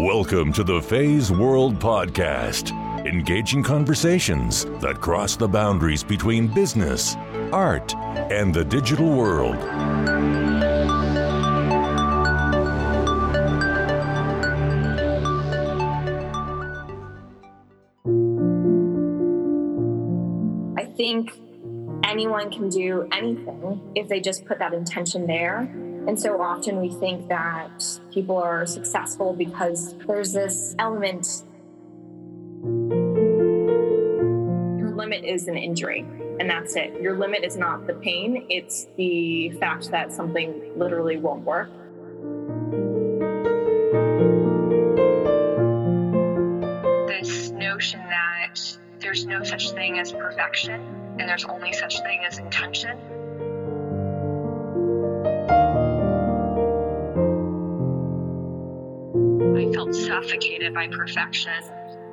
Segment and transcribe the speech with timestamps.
[0.00, 2.72] Welcome to the Phase World Podcast,
[3.06, 7.16] engaging conversations that cross the boundaries between business,
[7.52, 7.94] art,
[8.32, 9.56] and the digital world.
[20.78, 21.38] I think
[22.04, 25.70] anyone can do anything if they just put that intention there.
[26.06, 31.44] And so often we think that people are successful because there's this element.
[34.78, 36.00] Your limit is an injury,
[36.40, 37.00] and that's it.
[37.00, 41.70] Your limit is not the pain, it's the fact that something literally won't work.
[47.08, 50.80] This notion that there's no such thing as perfection
[51.18, 52.98] and there's only such thing as intention.
[59.72, 61.52] Felt suffocated by perfection.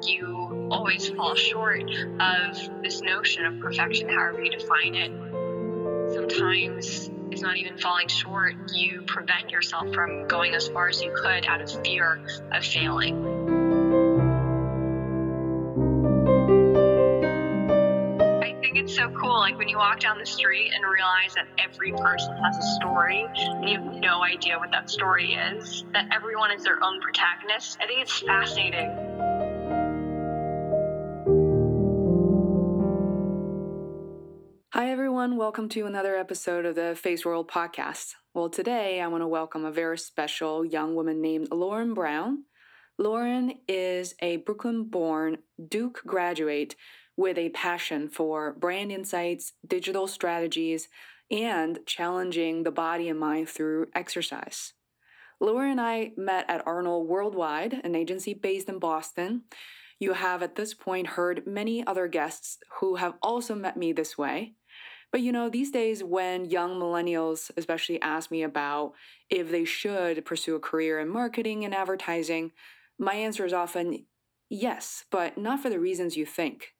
[0.03, 1.81] You always fall short
[2.19, 5.11] of this notion of perfection, however you define it.
[6.13, 11.13] Sometimes it's not even falling short, you prevent yourself from going as far as you
[11.15, 13.56] could out of fear of failing.
[18.87, 22.37] It's so cool, like when you walk down the street and realize that every person
[22.37, 26.63] has a story and you have no idea what that story is, that everyone is
[26.63, 27.77] their own protagonist.
[27.81, 28.87] I think it's fascinating.
[34.71, 35.35] Hi, everyone.
[35.35, 38.13] Welcome to another episode of the Phase World podcast.
[38.33, 42.45] Well, today I want to welcome a very special young woman named Lauren Brown.
[42.97, 46.77] Lauren is a Brooklyn born Duke graduate
[47.17, 50.87] with a passion for brand insights, digital strategies,
[51.29, 54.73] and challenging the body and mind through exercise.
[55.39, 59.43] Laura and I met at Arnold Worldwide, an agency based in Boston.
[59.99, 64.17] You have at this point heard many other guests who have also met me this
[64.17, 64.53] way.
[65.11, 68.93] But you know, these days when young millennials especially ask me about
[69.29, 72.51] if they should pursue a career in marketing and advertising,
[72.99, 74.05] my answer is often
[74.49, 76.73] yes, but not for the reasons you think.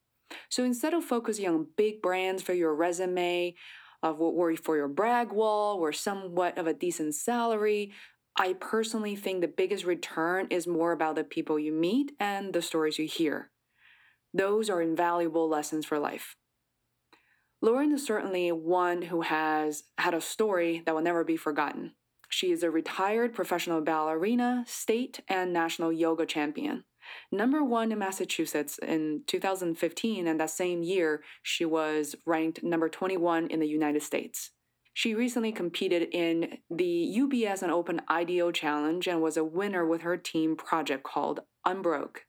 [0.48, 3.54] So instead of focusing on big brands for your resume,
[4.02, 7.92] of what worry for your brag wall or somewhat of a decent salary,
[8.36, 12.62] I personally think the biggest return is more about the people you meet and the
[12.62, 13.50] stories you hear.
[14.32, 16.36] Those are invaluable lessons for life.
[17.60, 21.94] Lauren is certainly one who has had a story that will never be forgotten.
[22.28, 26.84] She is a retired professional ballerina, state and national yoga champion.
[27.30, 33.48] Number one in Massachusetts in 2015, and that same year, she was ranked number 21
[33.48, 34.50] in the United States.
[34.94, 40.00] She recently competed in the UBS and Open IDEO Challenge and was a winner with
[40.02, 42.24] her team project called Unbroke.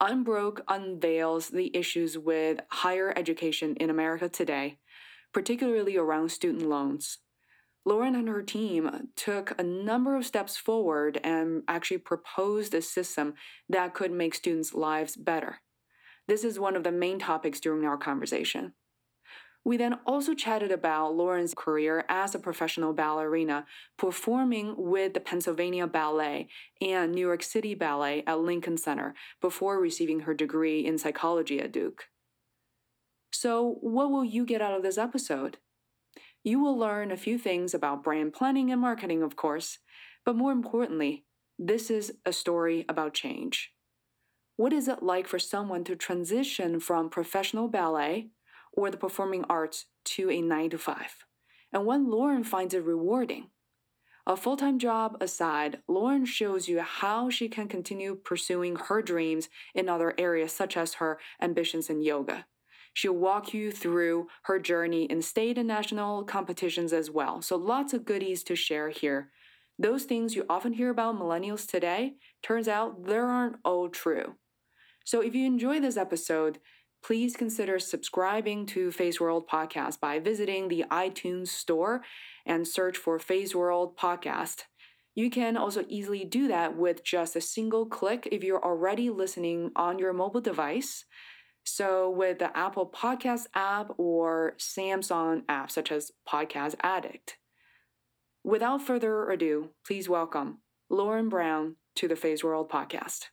[0.00, 4.78] Unbroke unveils the issues with higher education in America today,
[5.32, 7.20] particularly around student loans.
[7.86, 13.34] Lauren and her team took a number of steps forward and actually proposed a system
[13.68, 15.60] that could make students' lives better.
[16.26, 18.72] This is one of the main topics during our conversation.
[19.64, 23.64] We then also chatted about Lauren's career as a professional ballerina,
[23.98, 26.48] performing with the Pennsylvania Ballet
[26.82, 31.72] and New York City Ballet at Lincoln Center before receiving her degree in psychology at
[31.72, 32.04] Duke.
[33.32, 35.58] So, what will you get out of this episode?
[36.46, 39.78] You will learn a few things about brand planning and marketing, of course,
[40.26, 41.24] but more importantly,
[41.58, 43.72] this is a story about change.
[44.56, 48.28] What is it like for someone to transition from professional ballet
[48.74, 50.96] or the performing arts to a 9 to 5?
[51.72, 53.48] And when Lauren finds it rewarding?
[54.26, 59.48] A full time job aside, Lauren shows you how she can continue pursuing her dreams
[59.74, 62.44] in other areas, such as her ambitions in yoga.
[62.94, 67.42] She'll walk you through her journey in state and national competitions as well.
[67.42, 69.30] So, lots of goodies to share here.
[69.78, 74.36] Those things you often hear about millennials today, turns out they aren't all true.
[75.04, 76.60] So, if you enjoy this episode,
[77.04, 82.02] please consider subscribing to Phase World Podcast by visiting the iTunes store
[82.46, 84.62] and search for Phase World Podcast.
[85.14, 89.70] You can also easily do that with just a single click if you're already listening
[89.76, 91.04] on your mobile device.
[91.66, 97.38] So, with the Apple Podcast app or Samsung app, such as Podcast Addict.
[98.44, 100.58] Without further ado, please welcome
[100.90, 103.28] Lauren Brown to the Phase World Podcast.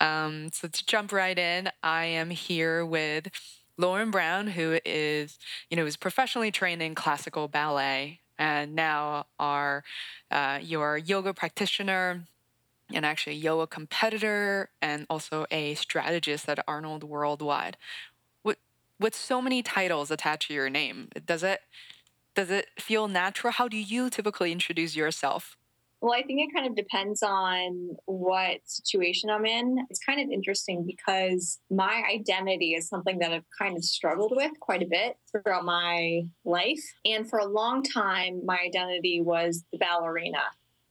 [0.00, 3.28] Um, so to jump right in, I am here with
[3.80, 5.38] Lauren Brown, who is,
[5.70, 9.84] you know, is professionally trained in classical ballet and now are
[10.30, 12.24] uh, your yoga practitioner
[12.92, 17.78] and actually a yoga competitor and also a strategist at Arnold Worldwide.
[18.44, 18.58] With
[18.98, 21.60] with so many titles attached to your name, does it
[22.34, 23.52] does it feel natural?
[23.52, 25.56] How do you typically introduce yourself?
[26.00, 29.86] Well, I think it kind of depends on what situation I'm in.
[29.90, 34.52] It's kind of interesting because my identity is something that I've kind of struggled with
[34.60, 36.82] quite a bit throughout my life.
[37.04, 40.40] And for a long time, my identity was the ballerina,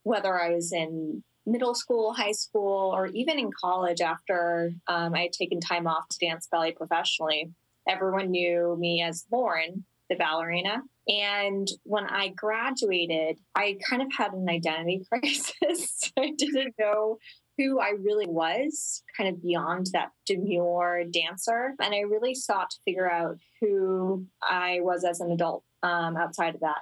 [0.04, 5.24] whether I was in middle school, high school, or even in college after um, I
[5.24, 7.50] had taken time off to dance ballet professionally.
[7.88, 10.82] Everyone knew me as Lauren, the ballerina.
[11.08, 16.12] And when I graduated, I kind of had an identity crisis.
[16.18, 17.18] I didn't know
[17.58, 21.74] who I really was, kind of beyond that demure dancer.
[21.82, 26.56] And I really sought to figure out who I was as an adult um, outside
[26.56, 26.82] of that.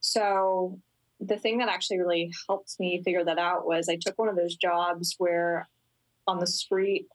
[0.00, 0.78] So
[1.20, 4.36] the thing that actually really helped me figure that out was I took one of
[4.36, 5.68] those jobs where
[6.26, 7.06] on the street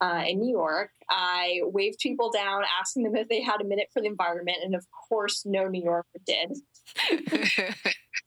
[0.00, 3.88] uh, in New York, I waved people down, asking them if they had a minute
[3.92, 4.58] for the environment.
[4.62, 6.56] And of course, no New Yorker did.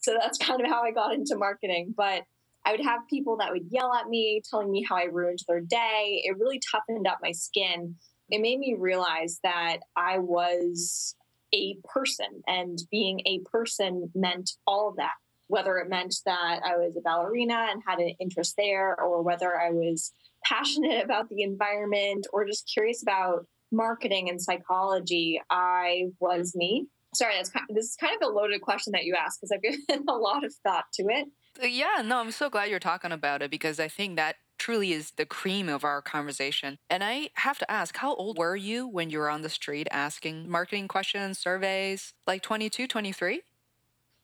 [0.01, 1.93] so that's kind of how I got into marketing.
[1.95, 2.23] But
[2.65, 5.61] I would have people that would yell at me, telling me how I ruined their
[5.61, 6.21] day.
[6.23, 7.95] It really toughened up my skin.
[8.29, 11.15] It made me realize that I was
[11.53, 15.13] a person, and being a person meant all of that.
[15.47, 19.59] Whether it meant that I was a ballerina and had an interest there, or whether
[19.59, 20.13] I was
[20.43, 26.87] passionate about the environment or just curious about marketing and psychology, I was me.
[27.13, 29.51] Sorry, that's kind of, this is kind of a loaded question that you asked because
[29.51, 31.27] I've given a lot of thought to it.
[31.61, 34.93] Uh, yeah, no, I'm so glad you're talking about it because I think that truly
[34.93, 36.77] is the cream of our conversation.
[36.89, 39.87] And I have to ask, how old were you when you were on the street
[39.91, 42.13] asking marketing questions, surveys?
[42.27, 43.41] Like 22, 23?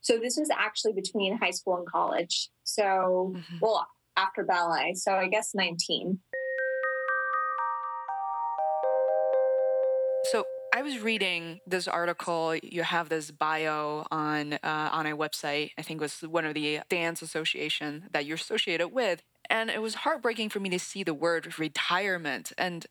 [0.01, 2.49] So this was actually between high school and college.
[2.63, 3.57] So, mm-hmm.
[3.59, 3.87] well,
[4.17, 4.93] after ballet.
[4.95, 6.19] So I guess 19.
[10.31, 12.55] So I was reading this article.
[12.55, 15.71] You have this bio on uh, on a website.
[15.77, 19.95] I think was one of the dance association that you're associated with, and it was
[19.95, 22.51] heartbreaking for me to see the word retirement.
[22.57, 22.85] And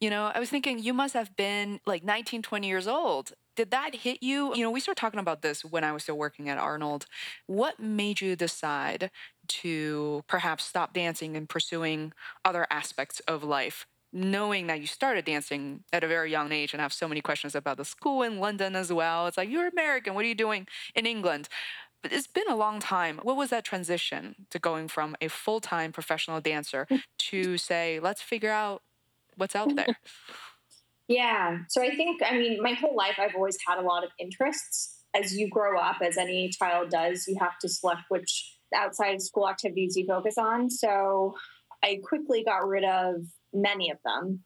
[0.00, 3.32] you know, I was thinking you must have been like 19, 20 years old.
[3.56, 4.54] Did that hit you?
[4.54, 7.06] You know, we started talking about this when I was still working at Arnold.
[7.46, 9.10] What made you decide
[9.48, 12.12] to perhaps stop dancing and pursuing
[12.44, 13.86] other aspects of life?
[14.12, 17.54] Knowing that you started dancing at a very young age and have so many questions
[17.54, 19.26] about the school in London as well.
[19.26, 20.14] It's like, you're American.
[20.14, 21.48] What are you doing in England?
[22.02, 23.18] But it's been a long time.
[23.22, 27.00] What was that transition to going from a full time professional dancer mm.
[27.18, 28.82] to say, let's figure out
[29.36, 29.96] what's out there?
[31.08, 31.58] Yeah.
[31.68, 35.04] So I think, I mean, my whole life, I've always had a lot of interests.
[35.14, 39.48] As you grow up, as any child does, you have to select which outside school
[39.48, 40.68] activities you focus on.
[40.68, 41.34] So
[41.82, 43.22] I quickly got rid of
[43.52, 44.42] many of them.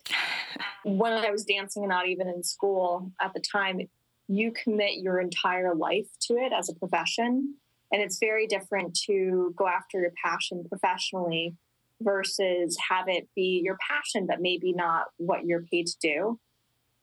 [0.85, 3.81] When I was dancing and not even in school at the time,
[4.29, 7.55] you commit your entire life to it as a profession.
[7.91, 11.57] And it's very different to go after your passion professionally
[12.01, 16.39] versus have it be your passion, but maybe not what you're paid to do.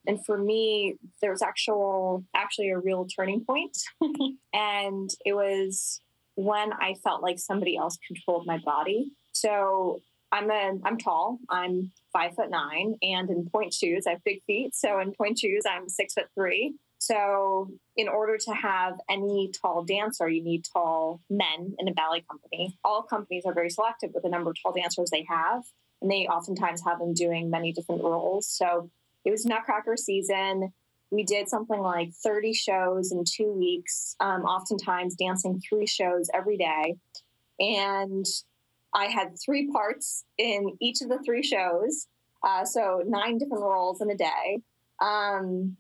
[0.06, 3.78] And for me, there was actual actually a real turning point.
[4.54, 6.02] and it was
[6.36, 9.12] when I felt like somebody else controlled my body.
[9.33, 10.00] So
[10.31, 11.40] I'm a I'm tall.
[11.50, 14.76] I'm five foot nine, and in pointe shoes, I have big feet.
[14.76, 16.76] So in pointe shoes, I'm six foot three.
[16.99, 22.23] So in order to have any tall dancer, you need tall men in a ballet
[22.30, 22.77] company.
[22.83, 25.63] All companies are very selective with the number of tall dancers they have,
[26.01, 28.47] and they oftentimes have them doing many different roles.
[28.47, 28.89] So
[29.25, 30.73] it was Nutcracker season.
[31.11, 36.57] We did something like 30 shows in two weeks, um, oftentimes dancing three shows every
[36.57, 36.95] day.
[37.59, 38.25] And
[38.94, 42.07] I had three parts in each of the three shows.
[42.44, 44.61] Uh, so nine different roles in a day.
[45.01, 45.77] Um,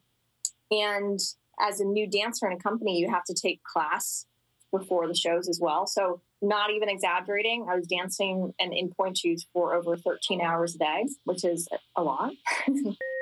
[0.71, 1.19] and
[1.59, 4.25] as a new dancer in a company, you have to take class
[4.71, 5.87] before the shows as well.
[5.87, 10.75] So, not even exaggerating, I was dancing and in pointe shoes for over 13 hours
[10.75, 12.31] a day, which is a lot.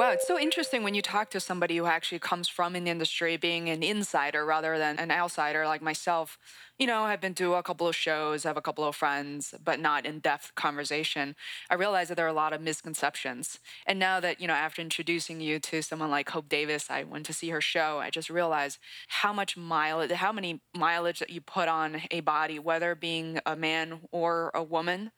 [0.00, 3.36] Wow, it's so interesting when you talk to somebody who actually comes from an industry,
[3.36, 6.38] being an insider rather than an outsider like myself.
[6.78, 9.78] You know, I've been to a couple of shows, have a couple of friends, but
[9.78, 11.36] not in depth conversation.
[11.68, 13.58] I realize that there are a lot of misconceptions.
[13.84, 17.26] And now that, you know, after introducing you to someone like Hope Davis, I went
[17.26, 18.78] to see her show, I just realized
[19.08, 23.54] how much mileage, how many mileage that you put on a body, whether being a
[23.54, 25.10] man or a woman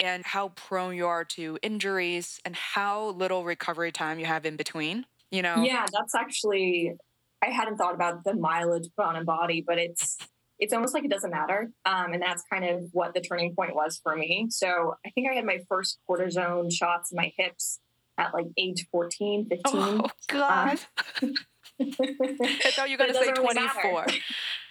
[0.00, 4.56] and how prone you are to injuries and how little recovery time you have in
[4.56, 5.62] between you know?
[5.62, 6.94] Yeah that's actually
[7.42, 10.18] i hadn't thought about the mileage put on a body but it's
[10.58, 13.74] it's almost like it doesn't matter um, and that's kind of what the turning point
[13.74, 14.48] was for me.
[14.50, 17.80] So i think i had my first cortisone shots in my hips
[18.18, 20.80] at like age 14 15 oh god.
[21.22, 21.34] Um,
[21.80, 24.22] i thought you were going to say 24 really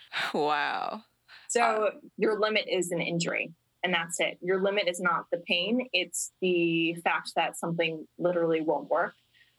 [0.33, 1.03] wow.
[1.47, 3.51] So uh, your limit is an injury
[3.83, 4.37] and that's it.
[4.41, 9.13] Your limit is not the pain, it's the fact that something literally won't work.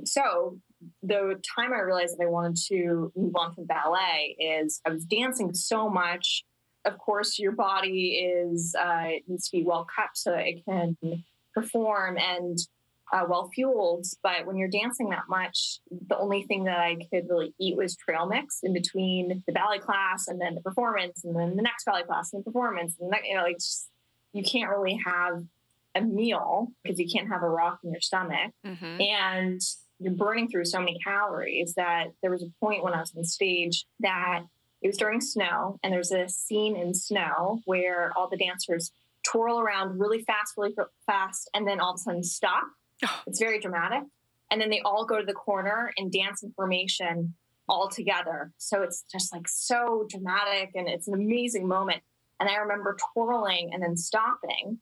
[0.04, 0.58] So,
[1.02, 5.04] the time I realized that I wanted to move on from ballet is I was
[5.04, 6.44] dancing so much.
[6.86, 10.96] Of course, your body is uh, needs to be well kept so it can
[11.54, 12.58] perform and
[13.12, 14.06] uh, well fueled.
[14.22, 17.96] But when you're dancing that much, the only thing that I could really eat was
[17.96, 21.84] trail mix in between the ballet class and then the performance, and then the next
[21.84, 23.88] ballet class and the performance, and you know, like just
[24.32, 25.44] you can't really have
[25.94, 28.52] a meal because you can't have a rock in your stomach.
[28.64, 29.00] Mm-hmm.
[29.00, 29.60] And
[29.98, 33.24] you're burning through so many calories that there was a point when I was on
[33.24, 34.42] stage that
[34.82, 39.60] it was during snow, and there's a scene in snow where all the dancers twirl
[39.60, 40.74] around really fast, really
[41.06, 42.64] fast, and then all of a sudden stop.
[43.26, 44.04] It's very dramatic.
[44.50, 47.34] And then they all go to the corner and dance in formation
[47.68, 48.52] all together.
[48.58, 52.02] So it's just like so dramatic and it's an amazing moment.
[52.40, 54.78] And I remember twirling and then stopping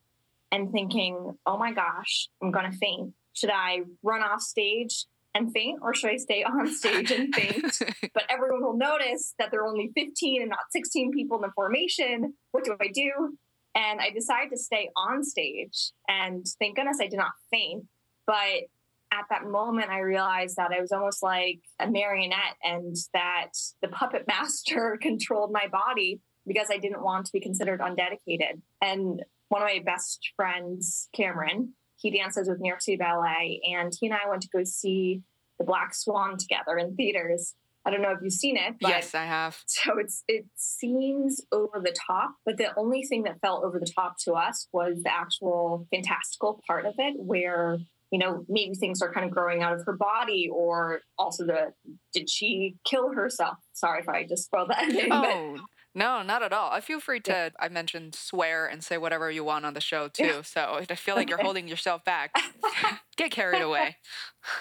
[0.52, 3.12] and thinking, oh my gosh, I'm going to faint.
[3.32, 7.78] Should I run off stage and faint or should I stay on stage and faint?
[8.14, 11.52] but everyone will notice that there are only 15 and not 16 people in the
[11.54, 12.34] formation.
[12.52, 13.36] What do I do?
[13.74, 15.92] And I decided to stay on stage.
[16.08, 17.84] And thank goodness I did not faint.
[18.26, 18.68] But
[19.12, 23.50] at that moment, I realized that I was almost like a marionette and that
[23.80, 28.62] the puppet master controlled my body because I didn't want to be considered undedicated.
[28.82, 33.92] And one of my best friends, Cameron, he dances with New York City Ballet, and
[33.98, 35.22] he and I went to go see
[35.58, 37.54] The Black Swan together in theaters.
[37.84, 38.74] I don't know if you've seen it.
[38.80, 39.58] yes, I have.
[39.66, 43.90] So it's it seems over the top, but the only thing that felt over the
[43.96, 47.78] top to us was the actual fantastical part of it, where
[48.10, 51.72] you know maybe things are kind of growing out of her body, or also the
[52.12, 53.56] did she kill herself?
[53.72, 55.08] Sorry if I just spoiled that ending.
[55.10, 55.56] Oh.
[55.94, 56.70] No, not at all.
[56.70, 57.48] I feel free to, yeah.
[57.58, 60.24] I mentioned swear and say whatever you want on the show too.
[60.24, 60.42] Yeah.
[60.42, 62.34] So I feel like you're holding yourself back.
[63.16, 63.96] Get carried away.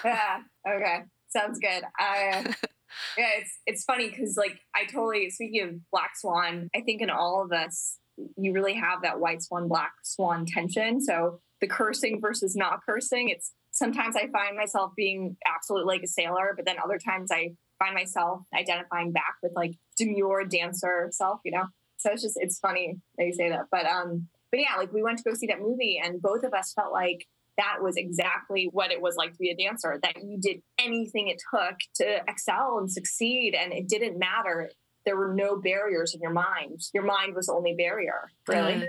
[0.04, 0.38] Yeah.
[0.68, 1.00] Okay.
[1.28, 1.84] Sounds good.
[1.98, 2.54] I,
[3.18, 7.10] yeah, it's, it's funny because like I totally, speaking of Black Swan, I think in
[7.10, 7.98] all of us,
[8.36, 11.00] you really have that white swan, black swan tension.
[11.00, 16.08] So the cursing versus not cursing, it's sometimes I find myself being absolutely like a
[16.08, 21.40] sailor, but then other times I find myself identifying back with like demure dancer self,
[21.44, 21.64] you know?
[21.96, 23.66] So it's just, it's funny that you say that.
[23.70, 26.52] But, um, but yeah, like we went to go see that movie and both of
[26.54, 30.22] us felt like that was exactly what it was like to be a dancer, that
[30.22, 33.54] you did anything it took to excel and succeed.
[33.54, 34.70] And it didn't matter.
[35.04, 36.80] There were no barriers in your mind.
[36.94, 38.74] Your mind was the only barrier, really.
[38.74, 38.86] Mm.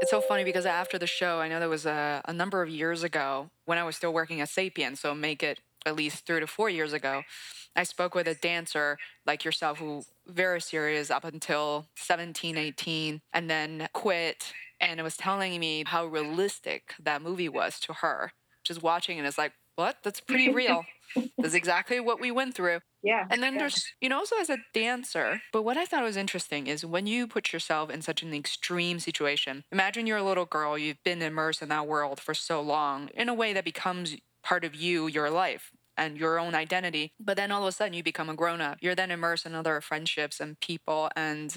[0.00, 2.68] It's so funny because after the show, I know there was a, a number of
[2.68, 6.38] years ago when I was still working at Sapient, so make it at least three
[6.40, 7.22] to four years ago.
[7.74, 13.50] I spoke with a dancer like yourself who very serious up until 17, 18, and
[13.50, 14.52] then quit.
[14.80, 18.32] And it was telling me how realistic that movie was to her.
[18.62, 19.96] Just watching it, it's like, what?
[20.04, 20.84] That's pretty real.
[21.38, 22.80] That's exactly what we went through.
[23.02, 23.26] Yeah.
[23.30, 23.60] And then yeah.
[23.60, 27.06] there's, you know, also as a dancer, but what I thought was interesting is when
[27.06, 31.22] you put yourself in such an extreme situation, imagine you're a little girl, you've been
[31.22, 35.06] immersed in that world for so long in a way that becomes part of you,
[35.06, 37.12] your life and your own identity.
[37.18, 38.78] But then all of a sudden you become a grown up.
[38.80, 41.10] You're then immersed in other friendships and people.
[41.16, 41.56] And,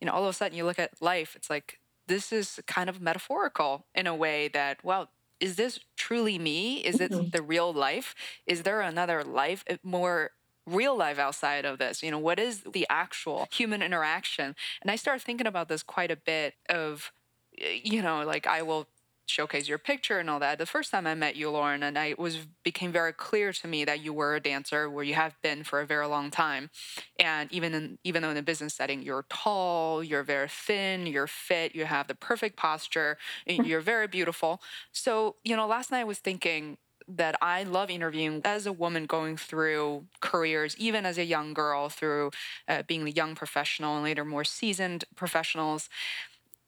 [0.00, 2.90] you know, all of a sudden you look at life, it's like, this is kind
[2.90, 5.10] of metaphorical in a way that, well,
[5.42, 6.76] is this truly me?
[6.76, 7.30] Is it mm-hmm.
[7.30, 8.14] the real life?
[8.46, 10.30] Is there another life, eh, more
[10.66, 12.00] real life outside of this?
[12.00, 14.54] You know, what is the actual human interaction?
[14.80, 17.10] And I started thinking about this quite a bit of,
[17.58, 18.86] you know, like I will
[19.32, 20.58] showcase your picture and all that.
[20.58, 23.84] The first time I met you, Lauren, and I was became very clear to me
[23.84, 26.70] that you were a dancer, where you have been for a very long time.
[27.18, 31.26] And even in even though in a business setting, you're tall, you're very thin, you're
[31.26, 34.60] fit, you have the perfect posture, you're very beautiful.
[34.92, 36.76] So, you know, last night I was thinking,
[37.08, 41.88] that I love interviewing as a woman going through careers, even as a young girl,
[41.88, 42.30] through
[42.68, 45.88] uh, being a young professional and later more seasoned professionals.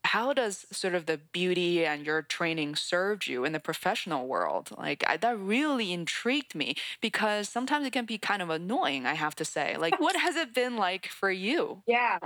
[0.04, 4.70] How does sort of the beauty and your training served you in the professional world?
[4.76, 9.06] Like I, that really intrigued me because sometimes it can be kind of annoying.
[9.06, 11.82] I have to say, like, what has it been like for you?
[11.86, 12.18] Yeah,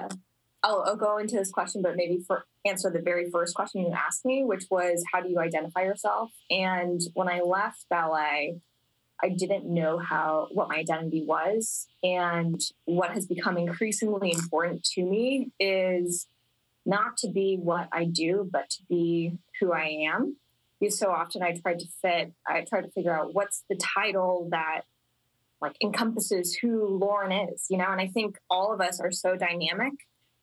[0.62, 3.92] I'll, I'll go into this question, but maybe for answer the very first question you
[3.92, 6.30] asked me, which was how do you identify yourself?
[6.50, 8.60] And when I left ballet,
[9.22, 11.86] I didn't know how what my identity was.
[12.02, 16.26] And what has become increasingly important to me is
[16.88, 20.36] not to be what I do, but to be who I am.
[20.80, 24.48] Because so often I tried to fit, I tried to figure out what's the title
[24.52, 24.82] that
[25.60, 29.36] like encompasses who Lauren is, you know, and I think all of us are so
[29.36, 29.94] dynamic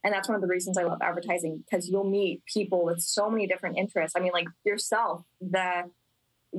[0.05, 3.27] and that's one of the reasons I love advertising because you'll meet people with so
[3.27, 4.15] many different interests.
[4.15, 5.89] I mean, like yourself, the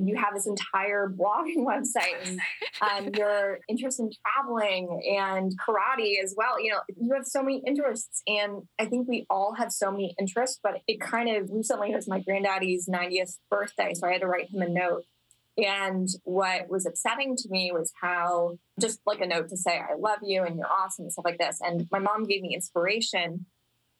[0.03, 2.39] you have this entire blogging website
[2.81, 6.61] and um, your interest in traveling and karate as well.
[6.61, 10.15] You know, you have so many interests, and I think we all have so many
[10.19, 10.59] interests.
[10.61, 14.49] But it kind of recently was my granddaddy's 90th birthday, so I had to write
[14.53, 15.03] him a note
[15.57, 19.95] and what was upsetting to me was how just like a note to say, I
[19.97, 21.59] love you and you're awesome and stuff like this.
[21.61, 23.47] And my mom gave me inspiration,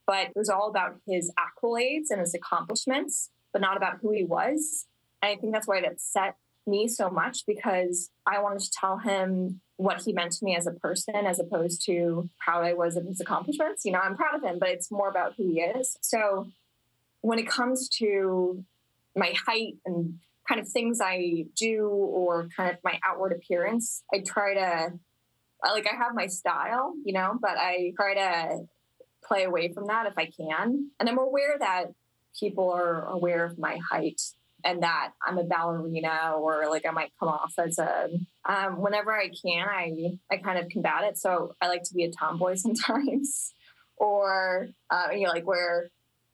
[0.06, 4.24] but it was all about his accolades and his accomplishments, but not about who he
[4.24, 4.86] was.
[5.22, 8.98] And I think that's why it upset me so much because I wanted to tell
[8.98, 12.98] him what he meant to me as a person as opposed to how I was
[12.98, 13.86] in his accomplishments.
[13.86, 15.98] You know, I'm proud of him, but it's more about who he is.
[16.02, 16.48] So
[17.22, 18.64] when it comes to
[19.16, 24.04] my height and kind of things I do or kind of my outward appearance.
[24.14, 24.94] I try to,
[25.64, 28.60] like, I have my style, you know, but I try to
[29.24, 30.92] play away from that if I can.
[31.00, 31.88] And I'm aware that
[32.40, 34.22] people are aware of my height
[34.68, 38.10] and that I'm a ballerina or like I might come off as a
[38.48, 42.04] um, whenever I can I I kind of combat it so I like to be
[42.04, 43.54] a tomboy sometimes
[43.96, 45.90] or uh, you know like wear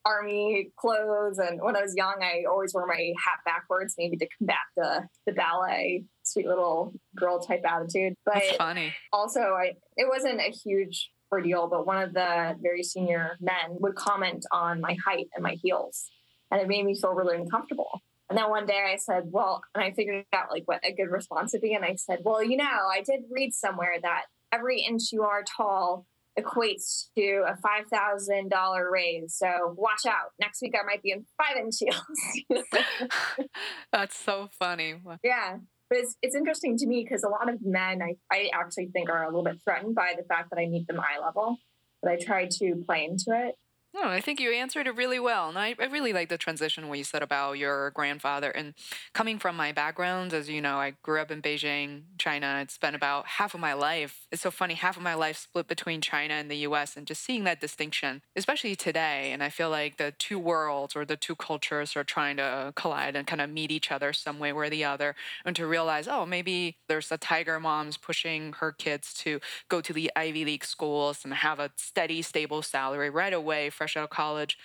[0.05, 1.37] army clothes.
[1.37, 5.07] And when I was young, I always wore my hat backwards, maybe to combat the
[5.25, 8.15] the ballet sweet little girl type attitude.
[8.25, 8.93] But That's funny.
[9.11, 13.95] Also, I it wasn't a huge ordeal, but one of the very senior men would
[13.95, 16.09] comment on my height and my heels,
[16.51, 18.01] and it made me feel really uncomfortable.
[18.29, 21.11] And then one day I said, well, and I figured out like what a good
[21.11, 21.73] response would be.
[21.73, 25.43] And I said, well, you know, I did read somewhere that every inch you are
[25.43, 26.05] tall
[26.39, 29.35] equates to a five thousand dollar raise.
[29.35, 30.31] So watch out.
[30.39, 32.65] Next week I might be in five inch heels.
[33.91, 34.95] That's so funny.
[35.23, 35.57] Yeah.
[35.89, 39.09] But it's, it's interesting to me because a lot of men I, I actually think
[39.09, 41.57] are a little bit threatened by the fact that I meet them eye level.
[42.01, 43.55] But I try to play into it.
[43.95, 45.49] No, I think you answered it really well.
[45.49, 48.49] And I, I really like the transition what you said about your grandfather.
[48.49, 48.73] And
[49.13, 52.47] coming from my background, as you know, I grew up in Beijing, China.
[52.47, 54.25] I'd spent about half of my life.
[54.31, 57.23] It's so funny, half of my life split between China and the US, and just
[57.23, 59.31] seeing that distinction, especially today.
[59.31, 63.15] And I feel like the two worlds or the two cultures are trying to collide
[63.15, 65.15] and kind of meet each other some way or the other.
[65.45, 69.93] And to realize, oh, maybe there's a tiger mom's pushing her kids to go to
[69.93, 74.09] the Ivy League schools and have a steady, stable salary right away fresh out of
[74.09, 74.57] college.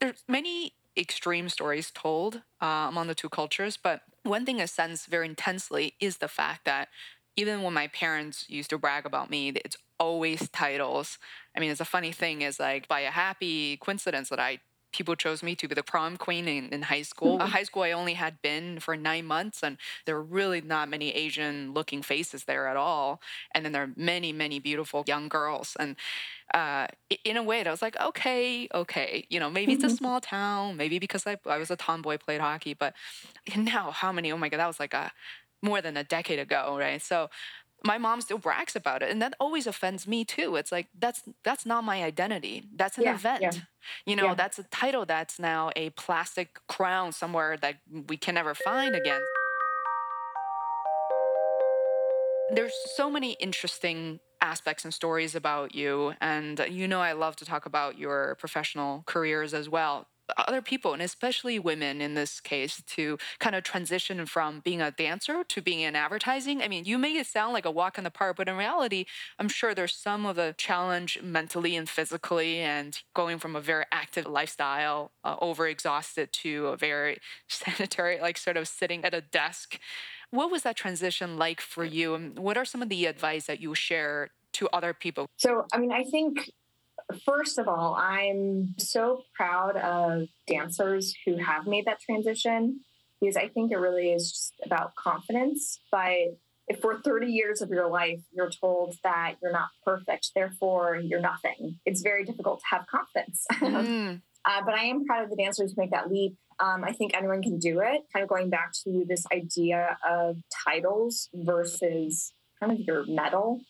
[0.00, 5.06] There's many extreme stories told uh, among the two cultures, but one thing I sense
[5.06, 6.88] very intensely is the fact that
[7.36, 11.18] even when my parents used to brag about me, it's always titles.
[11.56, 14.58] I mean, it's a funny thing is like by a happy coincidence that I
[14.94, 17.38] people chose me to be the prom queen in, in high school.
[17.38, 17.48] Mm-hmm.
[17.48, 21.10] high school I only had been for nine months, and there were really not many
[21.10, 23.20] Asian looking faces there at all.
[23.52, 25.76] And then there are many, many beautiful young girls.
[25.80, 25.96] And
[26.54, 26.86] uh,
[27.24, 29.96] in a way, I was like, okay, okay, you know, maybe it's a mm-hmm.
[29.96, 32.94] small town, maybe because I, I was a tomboy, played hockey, but
[33.56, 34.30] now how many?
[34.30, 35.10] Oh my God, that was like a
[35.62, 37.02] more than a decade ago, right?
[37.02, 37.30] So
[37.84, 40.56] my mom still brags about it and that always offends me too.
[40.56, 42.64] It's like that's that's not my identity.
[42.74, 43.42] That's an yeah, event.
[43.42, 43.52] yeah.
[44.06, 44.34] you know yeah.
[44.34, 47.76] that's a title that's now a plastic crown somewhere that
[48.08, 49.20] we can never find again.
[52.54, 57.34] There's so many interesting aspects and stories about you and uh, you know i love
[57.34, 60.06] to talk about your professional careers as well
[60.36, 64.90] other people, and especially women in this case, to kind of transition from being a
[64.90, 66.62] dancer to being in advertising?
[66.62, 69.04] I mean, you make it sound like a walk in the park, but in reality,
[69.38, 73.84] I'm sure there's some of a challenge mentally and physically, and going from a very
[73.92, 79.78] active lifestyle, uh, overexhausted, to a very sanitary, like sort of sitting at a desk.
[80.30, 82.14] What was that transition like for you?
[82.14, 85.26] And what are some of the advice that you share to other people?
[85.36, 86.50] So, I mean, I think
[87.24, 92.80] First of all, I'm so proud of dancers who have made that transition
[93.20, 95.80] because I think it really is just about confidence.
[95.90, 100.96] But if for 30 years of your life you're told that you're not perfect, therefore
[100.96, 103.46] you're nothing, it's very difficult to have confidence.
[103.84, 104.20] Mm.
[104.44, 106.36] uh, but I am proud of the dancers who make that leap.
[106.60, 108.02] Um, I think anyone can do it.
[108.12, 113.60] Kind of going back to this idea of titles versus kind of your medal.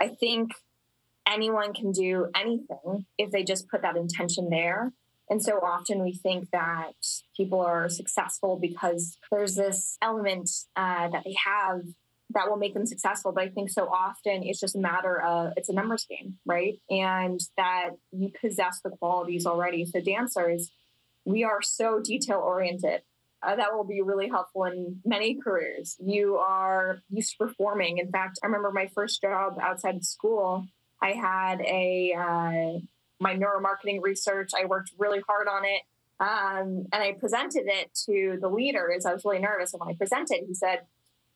[0.00, 0.52] I think
[1.30, 4.92] anyone can do anything if they just put that intention there.
[5.30, 6.94] And so often we think that
[7.36, 11.82] people are successful because there's this element uh, that they have
[12.30, 13.32] that will make them successful.
[13.32, 16.78] But I think so often it's just a matter of it's a numbers game, right?
[16.90, 19.84] And that you possess the qualities already.
[19.84, 20.70] So dancers,
[21.24, 23.02] we are so detail oriented.
[23.40, 25.96] Uh, that will be really helpful in many careers.
[26.04, 27.98] You are used to performing.
[27.98, 30.66] In fact, I remember my first job outside of school
[31.02, 32.78] I had a uh,
[33.20, 34.50] my neuromarketing research.
[34.56, 35.82] I worked really hard on it,
[36.20, 39.06] um, and I presented it to the leaders.
[39.06, 40.82] I was really nervous, and when I presented, he said,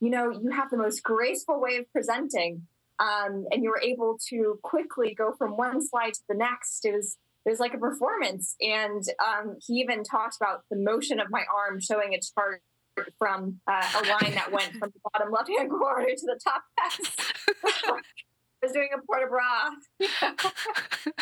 [0.01, 2.67] "You know, you have the most graceful way of presenting,
[2.99, 6.85] um, and you were able to quickly go from one slide to the next.
[6.85, 11.19] It was." It was like a performance, and um, he even talked about the motion
[11.19, 12.63] of my arm showing a chart
[13.19, 16.63] from uh, a line that went from the bottom left hand corner to the top
[18.63, 19.73] was doing a port de bras.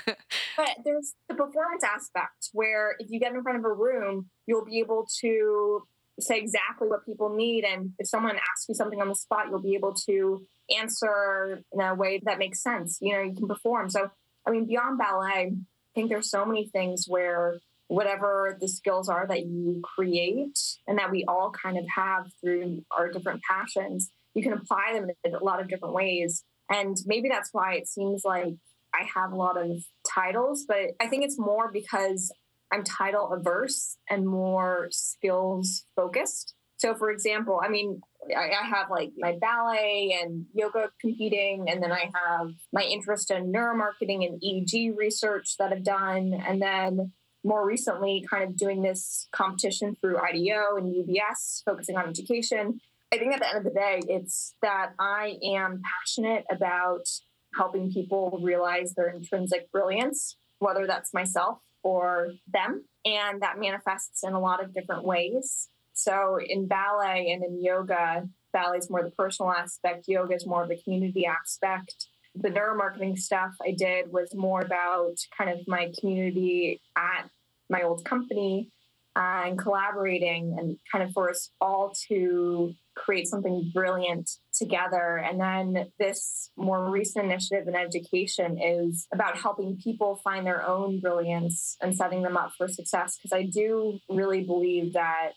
[0.56, 4.64] but there's the performance aspect where if you get in front of a room, you'll
[4.64, 5.82] be able to
[6.18, 7.64] say exactly what people need.
[7.64, 10.42] And if someone asks you something on the spot, you'll be able to
[10.78, 12.98] answer in a way that makes sense.
[13.00, 13.88] You know, you can perform.
[13.90, 14.10] So,
[14.46, 15.52] I mean, beyond ballet, I
[15.94, 21.10] think there's so many things where whatever the skills are that you create and that
[21.10, 25.42] we all kind of have through our different passions, you can apply them in a
[25.42, 26.44] lot of different ways.
[26.70, 28.54] And maybe that's why it seems like
[28.94, 29.70] I have a lot of
[30.08, 32.32] titles, but I think it's more because
[32.72, 36.54] I'm title averse and more skills focused.
[36.78, 38.00] So, for example, I mean,
[38.34, 43.52] I, have like my ballet and yoga competing, and then I have my interest in
[43.52, 46.32] neuromarketing and EEG research that I've done.
[46.46, 47.12] And then
[47.44, 52.80] more recently, kind of doing this competition through IDEO and UBS, focusing on education.
[53.12, 57.08] I think at the end of the day, it's that I am passionate about
[57.56, 62.84] helping people realize their intrinsic brilliance, whether that's myself or them.
[63.04, 65.68] And that manifests in a lot of different ways.
[65.92, 70.62] So in ballet and in yoga, ballet is more the personal aspect, yoga is more
[70.62, 72.06] of the community aspect.
[72.36, 77.28] The neuromarketing stuff I did was more about kind of my community at
[77.68, 78.70] my old company
[79.16, 85.16] and collaborating and kind of for us all to create something brilliant together.
[85.18, 91.00] And then this more recent initiative in education is about helping people find their own
[91.00, 93.16] brilliance and setting them up for success.
[93.16, 95.30] Because I do really believe that,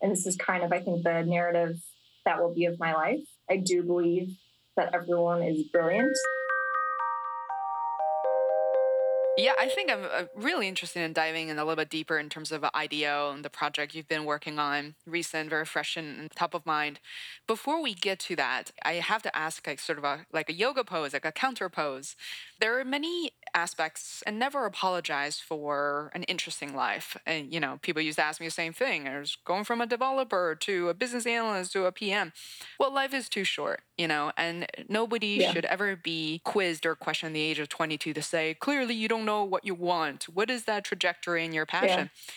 [0.00, 1.76] and this is kind of, I think, the narrative
[2.24, 3.26] that will be of my life.
[3.50, 4.36] I do believe
[4.76, 6.16] that everyone is brilliant.
[9.38, 12.28] Yeah, I think I'm uh, really interested in diving in a little bit deeper in
[12.28, 16.54] terms of IDEO and the project you've been working on, recent, very fresh and top
[16.54, 16.98] of mind.
[17.46, 20.52] Before we get to that, I have to ask like sort of a like a
[20.52, 22.16] yoga pose, like a counter pose.
[22.58, 27.16] There are many aspects and never apologize for an interesting life.
[27.24, 29.06] And you know, people used to ask me the same thing.
[29.06, 32.32] I was going from a developer to a business analyst to a PM.
[32.76, 35.52] Well, life is too short, you know, and nobody yeah.
[35.52, 39.08] should ever be quizzed or questioned at the age of 22 to say, clearly you
[39.08, 40.24] don't know what you want.
[40.24, 42.10] What is that trajectory in your passion?
[42.14, 42.32] Yeah.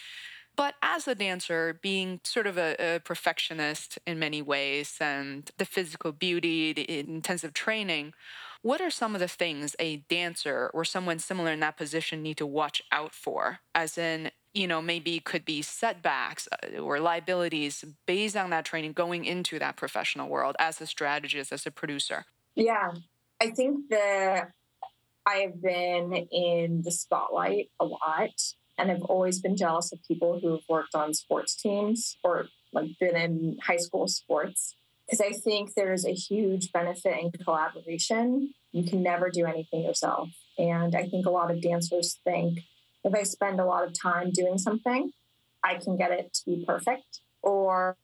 [0.58, 5.66] But as a dancer, being sort of a, a, perfectionist in many ways and the
[5.66, 8.14] physical beauty, the intensive training,
[8.62, 12.38] what are some of the things a dancer or someone similar in that position need
[12.38, 13.60] to watch out for?
[13.74, 18.94] As in, you know, maybe could be setbacks uh, or liabilities based on that training
[18.94, 22.26] going into that professional world as a strategist, as a producer?
[22.56, 22.92] Yeah,
[23.42, 24.48] I think the
[25.26, 28.32] I have been in the spotlight a lot,
[28.78, 32.90] and I've always been jealous of people who have worked on sports teams or like
[33.00, 38.54] been in high school sports because I think there's a huge benefit in collaboration.
[38.72, 42.60] You can never do anything yourself, and I think a lot of dancers think
[43.04, 45.12] if I spend a lot of time doing something,
[45.64, 47.98] I can get it to be perfect or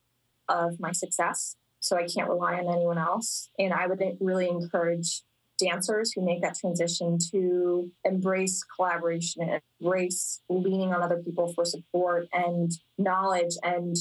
[0.47, 1.55] of my success.
[1.79, 3.49] So I can't rely on anyone else.
[3.59, 5.21] And I would really encourage
[5.57, 11.65] dancers who make that transition to embrace collaboration and embrace leaning on other people for
[11.65, 13.95] support and knowledge and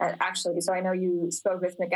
[0.00, 1.92] uh, actually so i know you spoke with Mick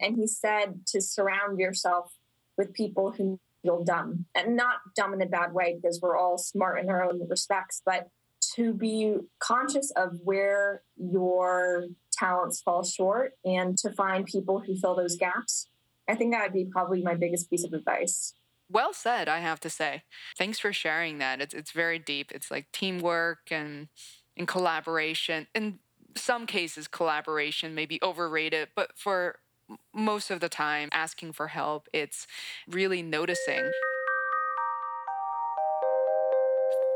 [0.00, 2.14] and he said to surround yourself
[2.56, 6.38] with people who feel dumb and not dumb in a bad way because we're all
[6.38, 8.08] smart in our own respects but
[8.54, 14.94] to be conscious of where your talents fall short and to find people who fill
[14.94, 15.68] those gaps
[16.08, 18.34] i think that would be probably my biggest piece of advice
[18.68, 20.02] well said, I have to say.
[20.36, 21.40] Thanks for sharing that.
[21.40, 22.32] It's it's very deep.
[22.32, 23.86] It's like teamwork and
[24.36, 25.46] and collaboration.
[25.54, 25.78] In
[26.16, 29.38] some cases, collaboration may be overrated, but for
[29.94, 32.26] most of the time, asking for help, it's
[32.68, 33.70] really noticing.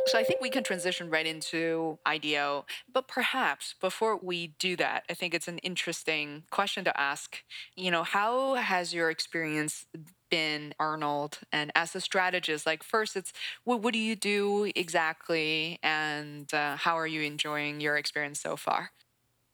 [0.07, 5.05] So I think we can transition right into IDEO, but perhaps before we do that,
[5.09, 7.43] I think it's an interesting question to ask.
[7.77, 9.87] You know, how has your experience
[10.31, 13.33] been Arnold and as a strategist like first it's
[13.65, 18.57] what, what do you do exactly and uh, how are you enjoying your experience so
[18.57, 18.93] far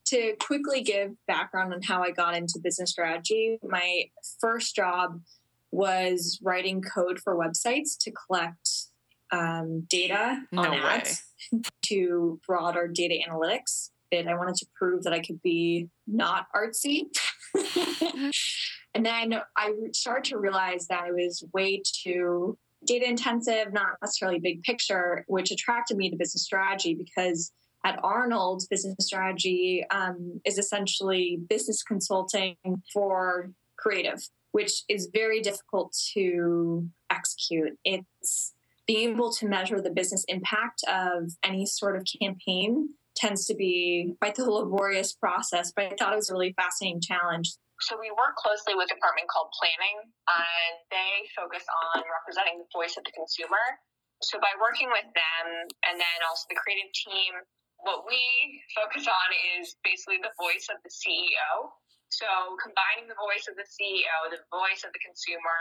[0.06, 4.04] to quickly give background on how I got into business strategy, my
[4.40, 5.20] first job
[5.70, 8.70] was writing code for websites to collect
[9.32, 10.78] um, data no on way.
[10.78, 11.22] ads
[11.86, 13.90] to broader data analytics.
[14.12, 17.06] And I wanted to prove that I could be not artsy.
[18.96, 24.38] And then I started to realize that it was way too data intensive, not necessarily
[24.38, 27.52] big picture, which attracted me to business strategy because
[27.86, 32.56] at Arnold, business strategy um, is essentially business consulting
[32.92, 34.18] for creative,
[34.50, 37.78] which is very difficult to execute.
[37.84, 38.54] It's
[38.88, 44.14] being able to measure the business impact of any sort of campaign tends to be
[44.20, 47.54] quite the laborious process, but I thought it was a really fascinating challenge.
[47.80, 51.62] So we work closely with a department called planning, and they focus
[51.94, 53.78] on representing the voice of the consumer.
[54.24, 55.44] So by working with them
[55.84, 57.36] and then also the creative team,
[57.86, 58.18] what we
[58.74, 61.70] focus on is basically the voice of the CEO.
[62.10, 62.26] So
[62.58, 65.60] combining the voice of the CEO, the voice of the consumer,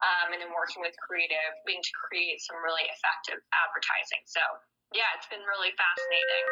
[0.00, 4.24] um, and then working with creative, being to create some really effective advertising.
[4.24, 4.40] So
[4.96, 6.46] yeah, it's been really fascinating.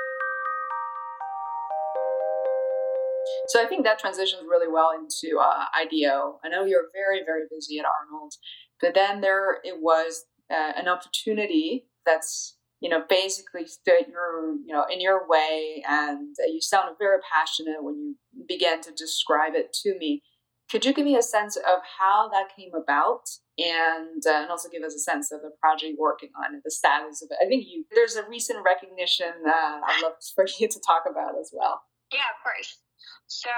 [3.48, 6.40] So I think that transitions really well into uh, IDEO.
[6.44, 8.37] I know you're very, very busy at Arnold,
[8.80, 14.72] but then there it was uh, an opportunity that's you know basically stood your you
[14.72, 18.16] know in your way, and you sounded very passionate when you
[18.48, 20.22] began to describe it to me.
[20.70, 24.68] Could you give me a sense of how that came about, and uh, and also
[24.68, 27.38] give us a sense of the project you're working on and the status of it?
[27.44, 31.38] I think you there's a recent recognition uh, I'd love for you to talk about
[31.40, 31.82] as well.
[32.12, 32.78] Yeah, of course.
[33.26, 33.50] So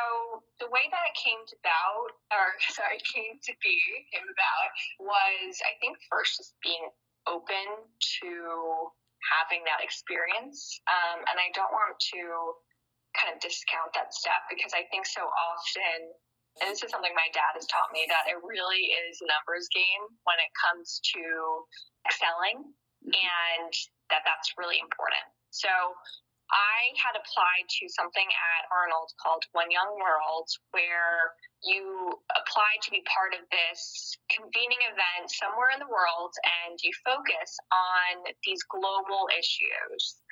[0.61, 3.79] the way that it came about, or sorry, came to be,
[4.13, 4.69] came about,
[5.01, 6.87] was I think first just being
[7.27, 7.91] open
[8.23, 8.91] to
[9.27, 10.79] having that experience.
[10.87, 12.21] Um, and I don't want to
[13.19, 16.01] kind of discount that step because I think so often,
[16.61, 19.69] and this is something my dad has taught me, that it really is a numbers
[19.73, 21.23] game when it comes to
[22.05, 22.65] excelling
[23.07, 23.73] and
[24.11, 25.27] that that's really important.
[25.51, 25.71] So
[26.53, 31.35] I had applied to something at Arnold called One Young World, where
[31.67, 36.31] you apply to be part of this convening event somewhere in the world
[36.67, 40.23] and you focus on these global issues.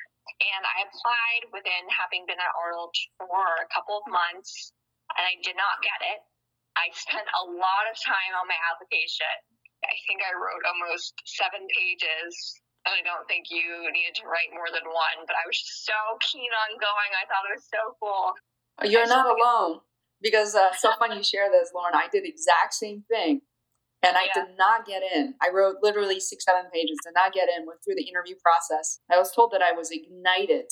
[0.40, 4.72] And I applied within having been at Arnold for a couple of months,
[5.18, 6.20] and I did not get it.
[6.78, 9.34] I spent a lot of time on my application.
[9.84, 12.32] I think I wrote almost seven pages
[12.84, 15.96] I don't think you needed to write more than one, but I was just so
[16.20, 17.10] keen on going.
[17.16, 18.36] I thought it was so cool.
[18.84, 19.80] You're not alone
[20.20, 21.96] because uh, so funny you share this, Lauren.
[21.96, 23.40] I did the exact same thing,
[24.04, 24.44] and I yeah.
[24.44, 25.34] did not get in.
[25.40, 27.64] I wrote literally six, seven pages, did not get in.
[27.64, 29.00] Went through the interview process.
[29.10, 30.68] I was told that I was ignited,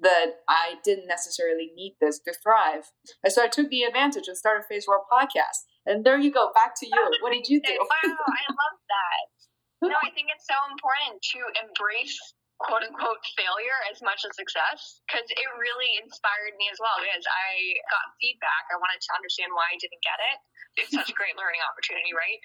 [0.00, 2.92] that I didn't necessarily need this to thrive,
[3.24, 5.64] and so I took the advantage and started Phase World podcast.
[5.86, 7.10] And there you go, back to you.
[7.22, 7.72] What did you do?
[7.80, 9.37] wow, I love that
[9.82, 12.18] no, I think it's so important to embrace
[12.58, 17.22] quote unquote failure as much as success because it really inspired me as well because
[17.22, 18.66] I got feedback.
[18.74, 20.38] I wanted to understand why I didn't get it.
[20.78, 22.38] It's such a great learning opportunity, right?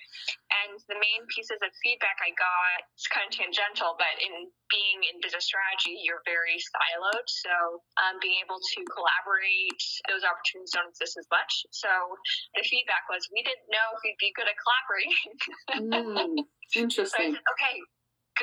[0.66, 5.06] And the main pieces of feedback I got, it's kind of tangential, but in being
[5.06, 7.28] in business strategy, you're very siloed.
[7.30, 7.54] So
[8.02, 11.70] um, being able to collaborate, those opportunities don't exist as much.
[11.70, 11.90] So
[12.58, 15.34] the feedback was we didn't know if we'd be good at collaborating.
[15.94, 16.42] mm,
[16.74, 17.38] interesting.
[17.38, 17.76] So said, okay,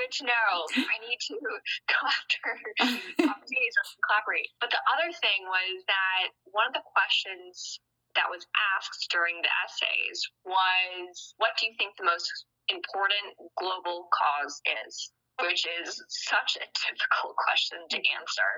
[0.01, 0.53] good to know.
[0.81, 1.37] I need to
[1.93, 2.41] go after
[2.89, 2.97] um,
[3.29, 4.49] opportunities and collaborate.
[4.57, 7.77] But the other thing was that one of the questions
[8.17, 12.33] that was asked during the essays was, What do you think the most
[12.73, 14.57] important global cause
[14.89, 15.13] is?
[15.39, 18.17] Which is such a difficult question to mm-hmm.
[18.19, 18.51] answer.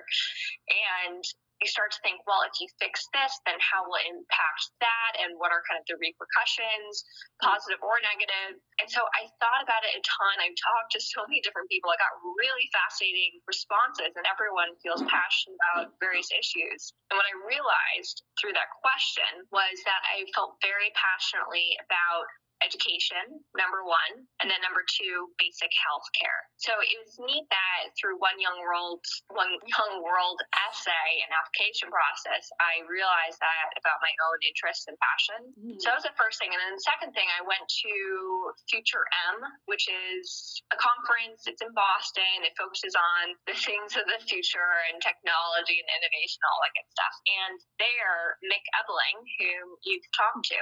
[0.67, 1.23] And
[1.63, 5.23] you start to think, well, if you fix this, then how will it impact that?
[5.23, 7.55] And what are kind of the repercussions, mm-hmm.
[7.55, 8.59] positive or negative?
[8.83, 10.43] And so I thought about it a ton.
[10.43, 11.95] I've talked to so many different people.
[11.95, 15.15] I got really fascinating responses, and everyone feels mm-hmm.
[15.15, 16.91] passionate about various issues.
[17.15, 22.27] And what I realized through that question was that I felt very passionately about
[22.63, 26.41] education, number one, and then number two, basic health care.
[26.63, 29.03] So it was neat that through one young world,
[29.35, 34.97] one young world essay and application process, I realized that about my own interests and
[35.03, 35.41] passion.
[35.59, 35.79] Mm-hmm.
[35.83, 36.55] So that was the first thing.
[36.55, 37.95] And then the second thing, I went to
[38.71, 41.45] Future M, which is a conference.
[41.51, 42.47] It's in Boston.
[42.47, 46.89] It focuses on the things of the future and technology and innovation, all that good
[46.95, 47.15] stuff.
[47.27, 50.61] And there, Mick Ebeling, whom you've talked to,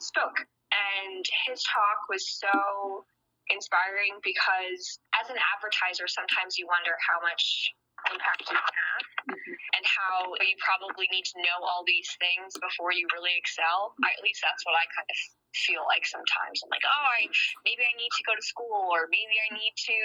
[0.00, 3.04] spoke and his talk was so
[3.50, 7.74] inspiring because as an advertiser, sometimes you wonder how much
[8.08, 9.56] impact you have mm-hmm.
[9.76, 13.92] and how you probably need to know all these things before you really excel.
[14.00, 15.18] I, at least that's what I kind of
[15.52, 16.62] feel like sometimes.
[16.64, 17.28] I'm like, oh, I
[17.66, 19.98] maybe I need to go to school or maybe I need to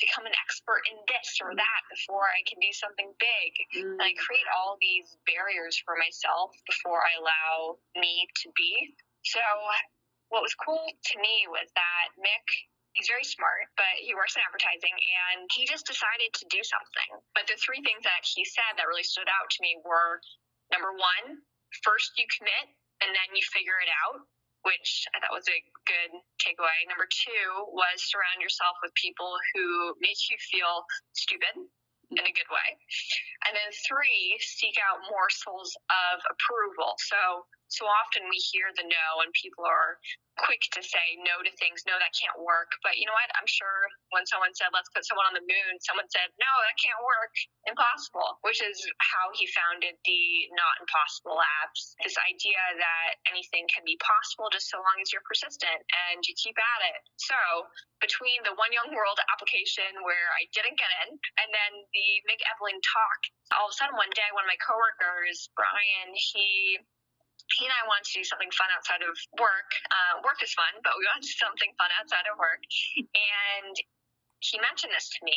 [0.00, 3.50] become an expert in this or that before I can do something big.
[3.76, 3.98] Mm.
[3.98, 8.94] And I create all these barriers for myself before I allow me to be.
[9.22, 9.42] So
[10.32, 12.48] what was cool to me was that Mick
[12.96, 17.10] he's very smart, but he works in advertising and he just decided to do something.
[17.32, 20.20] But the three things that he said that really stood out to me were
[20.68, 21.40] number one,
[21.84, 22.68] first you commit
[23.00, 24.24] and then you figure it out,
[24.64, 26.84] which I thought was a good takeaway.
[26.88, 30.84] Number two was surround yourself with people who make you feel
[31.16, 31.68] stupid
[32.16, 32.68] in a good way.
[33.48, 36.94] And then three, seek out morsels of approval.
[36.98, 39.96] So so often we hear the no and people are
[40.40, 42.72] quick to say no to things, no, that can't work.
[42.80, 43.28] But you know what?
[43.36, 46.76] I'm sure when someone said, let's put someone on the moon, someone said, no, that
[46.80, 47.32] can't work.
[47.68, 50.22] Impossible, which is how he founded the
[50.56, 51.94] Not Impossible Labs.
[52.02, 56.34] This idea that anything can be possible just so long as you're persistent and you
[56.34, 57.00] keep at it.
[57.20, 57.38] So
[58.02, 62.42] between the One Young World application where I didn't get in and then the Mick
[62.42, 63.20] Ebeling talk,
[63.54, 66.82] all of a sudden one day, one of my coworkers, Brian, he
[67.58, 69.70] he and I wanted to do something fun outside of work.
[69.90, 72.62] Uh, work is fun, but we wanted to do something fun outside of work.
[72.96, 73.74] And
[74.40, 75.36] he mentioned this to me,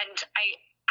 [0.00, 0.44] and I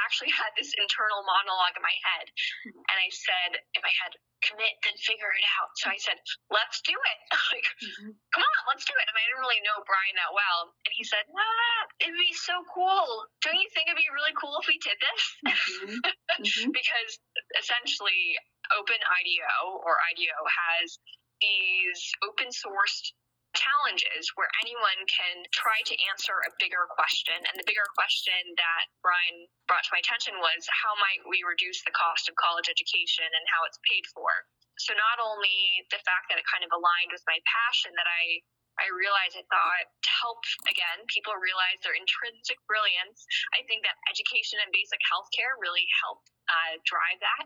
[0.06, 2.28] actually had this internal monologue in my head.
[2.72, 5.76] And I said, in my head, commit, then figure it out.
[5.76, 6.16] So I said,
[6.48, 7.20] let's do it.
[7.54, 8.12] like, mm-hmm.
[8.32, 9.06] come on, let's do it.
[9.06, 10.72] And I didn't really know Brian that well.
[10.88, 13.28] And he said, ah, it'd be so cool.
[13.44, 15.24] Don't you think it'd be really cool if we did this?
[15.44, 16.00] Mm-hmm.
[16.40, 16.72] Mm-hmm.
[16.72, 17.20] because
[17.60, 18.32] essentially,
[18.74, 21.00] Open IDEO or IDEO has
[21.42, 23.14] these open sourced
[23.58, 27.34] challenges where anyone can try to answer a bigger question.
[27.50, 31.82] And the bigger question that Brian brought to my attention was how might we reduce
[31.82, 34.30] the cost of college education and how it's paid for?
[34.78, 38.46] So not only the fact that it kind of aligned with my passion that I
[38.80, 43.28] I realized I thought to help again people realize their intrinsic brilliance.
[43.52, 47.46] I think that education and basic healthcare really help uh, drive that.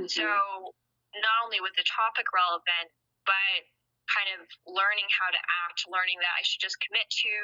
[0.00, 0.08] Mm-hmm.
[0.08, 0.26] So
[1.20, 2.88] not only was the topic relevant,
[3.28, 3.68] but
[4.10, 7.34] kind of learning how to act, learning that I should just commit to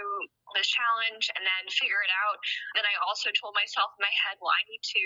[0.57, 2.38] this challenge and then figure it out.
[2.75, 5.05] Then I also told myself in my head, well, I need to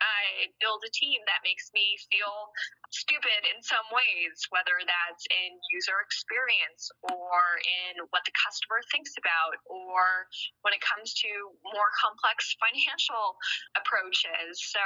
[0.00, 2.50] uh, build a team that makes me feel
[2.90, 9.14] stupid in some ways, whether that's in user experience or in what the customer thinks
[9.18, 10.26] about, or
[10.66, 11.30] when it comes to
[11.62, 13.38] more complex financial
[13.76, 14.62] approaches.
[14.62, 14.82] So,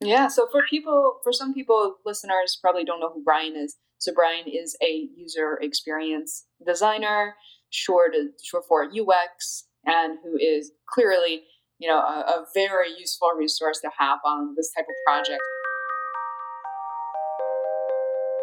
[0.00, 3.76] yeah, so for people, for some people, listeners probably don't know who Brian is.
[3.98, 7.34] So Brian is a user experience designer,
[7.70, 11.42] short, short for UX, and who is clearly,
[11.80, 15.40] you know, a, a very useful resource to have on this type of project.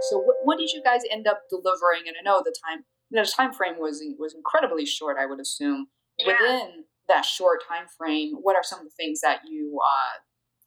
[0.09, 2.03] So what, what did you guys end up delivering?
[2.05, 5.15] And I know the time, you know, the time frame was was incredibly short.
[5.17, 5.87] I would assume
[6.17, 6.27] yeah.
[6.27, 10.19] within that short time frame, what are some of the things that you uh,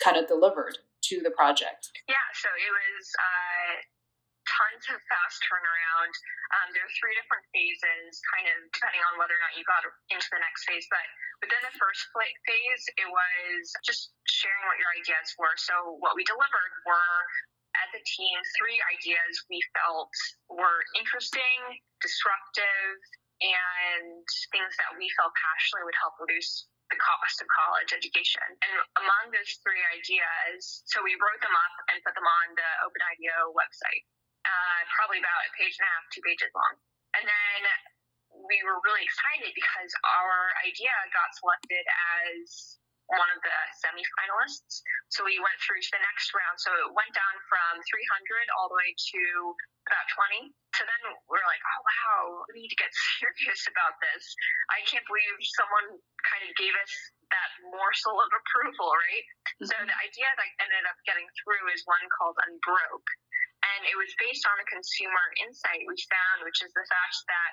[0.02, 1.90] kind of delivered to the project?
[2.08, 3.06] Yeah, so it was.
[3.18, 3.97] Uh
[4.58, 6.12] tons of fast turnaround.
[6.58, 9.86] Um, there are three different phases, kind of depending on whether or not you got
[10.10, 10.84] into the next phase.
[10.90, 11.06] But
[11.46, 15.54] within the first phase, it was just sharing what your ideas were.
[15.56, 17.18] So what we delivered were
[17.78, 20.10] as a team, three ideas we felt
[20.50, 22.98] were interesting, disruptive,
[23.38, 28.42] and things that we felt passionately would help reduce the cost of college education.
[28.64, 32.70] And among those three ideas, so we wrote them up and put them on the
[32.82, 34.08] Open IDEO website,
[34.44, 36.74] uh, probably about a page and a half, two pages long.
[37.16, 37.60] And then
[38.30, 41.84] we were really excited because our idea got selected
[42.20, 42.78] as
[43.08, 44.84] one of the semifinalists.
[45.08, 46.60] So we went through to the next round.
[46.60, 49.22] So it went down from 300 all the way to
[49.88, 50.52] about 20.
[50.76, 52.20] So then we're like, oh, wow,
[52.52, 54.22] we need to get serious about this.
[54.68, 56.92] I can't believe someone kind of gave us
[57.32, 59.24] that morsel of approval, right?
[59.56, 59.72] Mm-hmm.
[59.72, 63.08] So the idea that ended up getting through is one called Unbroke.
[63.74, 67.52] And it was based on a consumer insight we found, which is the fact that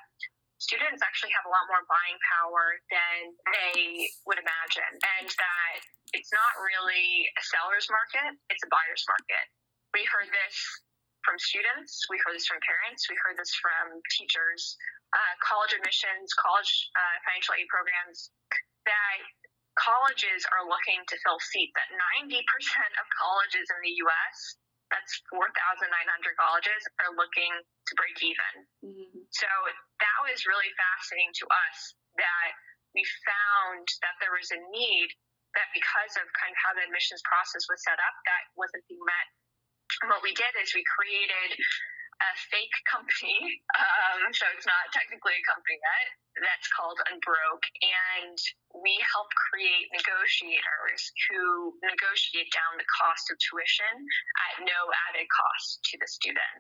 [0.58, 5.76] students actually have a lot more buying power than they would imagine, and that
[6.16, 9.46] it's not really a seller's market, it's a buyer's market.
[9.92, 10.56] We heard this
[11.28, 14.78] from students, we heard this from parents, we heard this from teachers,
[15.12, 18.32] uh, college admissions, college uh, financial aid programs,
[18.86, 19.20] that
[19.76, 21.76] colleges are looking to fill seats.
[21.76, 21.90] That
[22.24, 22.40] 90%
[23.02, 24.38] of colleges in the US,
[24.94, 25.90] that's 4,900
[26.38, 28.54] colleges, are looking to break even.
[28.86, 29.26] Mm-hmm.
[29.34, 29.50] So
[30.02, 31.78] that was really fascinating to us
[32.22, 32.52] that
[32.94, 35.10] we found that there was a need
[35.58, 39.04] that because of kind of how the admissions process was set up, that wasn't being
[39.04, 39.28] met
[40.02, 41.56] and what we did is we created
[42.22, 43.38] a fake company,
[43.80, 46.08] um, so it's not technically a company yet,
[46.44, 47.68] that's called Unbroke.
[47.80, 48.38] And
[48.76, 51.02] we help create negotiators
[51.32, 53.96] who negotiate down the cost of tuition
[54.52, 54.80] at no
[55.12, 56.60] added cost to the student.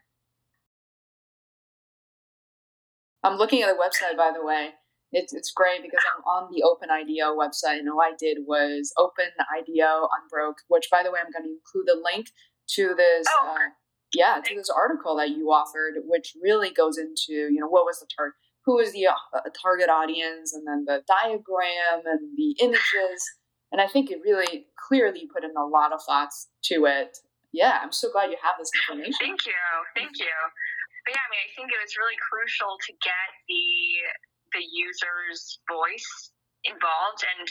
[3.23, 4.77] I'm looking at the website, by the way.
[5.11, 8.91] It's, it's great because I'm on the Open IDEO website, and all I did was
[8.97, 12.27] Open IDEO Unbroke, which, by the way, I'm going to include the link
[12.75, 13.55] to this oh.
[13.55, 13.69] uh,
[14.15, 17.99] yeah to this article that you offered which really goes into you know what was
[17.99, 18.35] the target
[18.65, 23.21] who was the uh, target audience and then the diagram and the images.
[23.71, 27.17] And i think it really clearly put in a lot of thoughts to it.
[27.53, 29.21] Yeah i'm so glad you have this information.
[29.21, 29.61] Thank you.
[29.93, 30.35] Thank you.
[31.05, 33.67] But yeah i mean i think it was really crucial to get the
[34.57, 36.31] the user's voice
[36.65, 37.45] involved and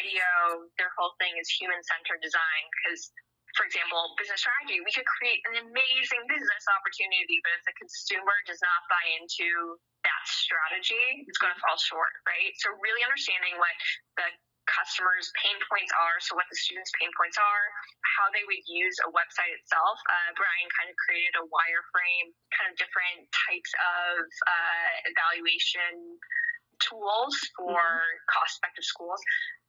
[0.00, 3.14] ideo their whole thing is human-centered design because
[3.56, 8.36] for example, business strategy, we could create an amazing business opportunity, but if the consumer
[8.44, 12.52] does not buy into that strategy, it's going to fall short, right?
[12.60, 13.74] So, really understanding what
[14.20, 14.28] the
[14.68, 17.64] customers' pain points are, so what the students' pain points are,
[18.18, 19.96] how they would use a website itself.
[20.04, 26.18] Uh, Brian kind of created a wireframe, kind of different types of uh, evaluation
[26.86, 28.30] tools for mm-hmm.
[28.30, 29.20] cost effective schools.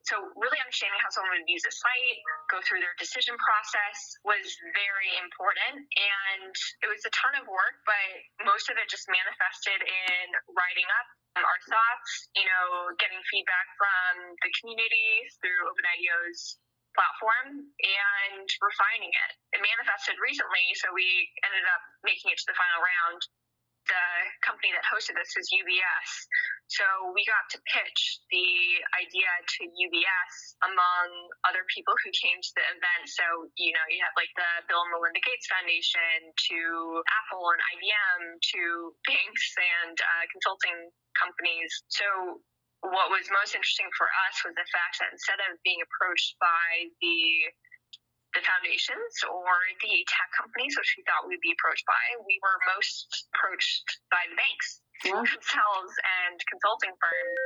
[0.06, 4.46] So, really understanding how someone would use a site, go through their decision process was
[4.72, 5.84] very important.
[5.84, 8.08] And it was a ton of work, but
[8.48, 14.32] most of it just manifested in writing up our thoughts, you know, getting feedback from
[14.40, 16.56] the community through OpenIDEO's
[16.96, 19.30] platform and refining it.
[19.54, 21.06] It manifested recently, so we
[21.46, 23.20] ended up making it to the final round
[23.88, 24.06] the
[24.44, 26.10] company that hosted this is UBS.
[26.68, 26.84] So
[27.16, 28.50] we got to pitch the
[29.00, 30.34] idea to UBS
[30.68, 31.06] among
[31.48, 33.08] other people who came to the event.
[33.08, 33.24] So,
[33.56, 36.58] you know, you have like the Bill and Melinda Gates Foundation to
[37.24, 38.20] Apple and IBM
[38.52, 38.60] to
[39.08, 41.72] banks and uh, consulting companies.
[41.88, 42.44] So
[42.84, 46.92] what was most interesting for us was the fact that instead of being approached by
[47.02, 47.18] the
[48.36, 52.02] the foundations or the tech companies, which we thought we'd be approached by.
[52.28, 54.68] We were most approached by the banks
[55.04, 55.24] yeah.
[55.24, 57.38] themselves and consulting firms.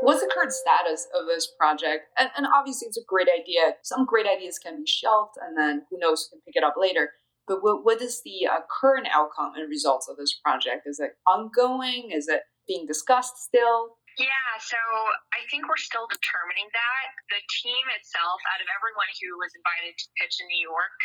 [0.00, 2.08] What's the current status of this project?
[2.16, 3.76] And, and obviously, it's a great idea.
[3.84, 6.80] Some great ideas can be shelved, and then who knows, who can pick it up
[6.80, 7.12] later.
[7.46, 10.86] But what, what is the uh, current outcome and results of this project?
[10.86, 12.10] Is it ongoing?
[12.14, 13.98] Is it being discussed still?
[14.18, 14.78] Yeah, so
[15.30, 17.06] I think we're still determining that.
[17.30, 20.98] The team itself, out of everyone who was invited to pitch in New York,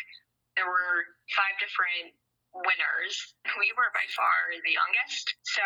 [0.58, 2.16] there were five different
[2.56, 3.14] winners.
[3.60, 5.26] We were by far the youngest.
[5.43, 5.66] So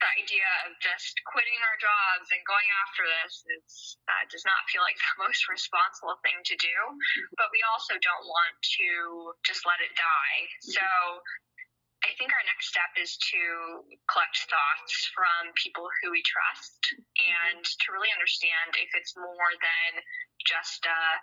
[0.00, 4.64] the idea of just quitting our jobs and going after this is, uh, does not
[4.72, 6.76] feel like the most responsible thing to do.
[7.36, 8.88] But we also don't want to
[9.44, 10.40] just let it die.
[10.64, 10.84] So
[12.00, 13.42] I think our next step is to
[14.08, 20.00] collect thoughts from people who we trust and to really understand if it's more than
[20.48, 21.16] just, uh,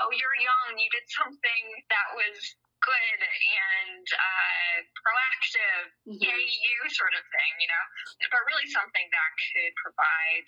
[0.00, 2.36] oh, you're young, you did something that was
[2.80, 6.22] good and uh, proactive, mm-hmm.
[6.22, 7.84] yay, you sort of thing, you know,
[8.32, 10.46] but really something that could provide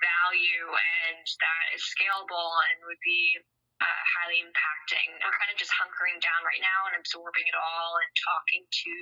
[0.00, 3.40] value and that is scalable and would be
[3.80, 5.10] uh, highly impacting.
[5.20, 8.92] I'm kind of just hunkering down right now and absorbing it all and talking to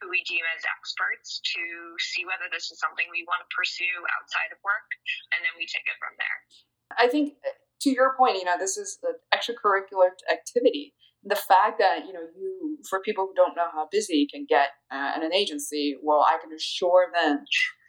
[0.00, 1.62] who we deem as experts to
[2.00, 4.88] see whether this is something we want to pursue outside of work,
[5.36, 6.38] and then we take it from there.
[6.98, 7.54] I think uh,
[7.86, 10.94] to your point, you know, this is an extracurricular activity.
[11.22, 14.46] The fact that, you know, you, for people who don't know how busy you can
[14.48, 17.44] get uh, in an agency, well, I can assure them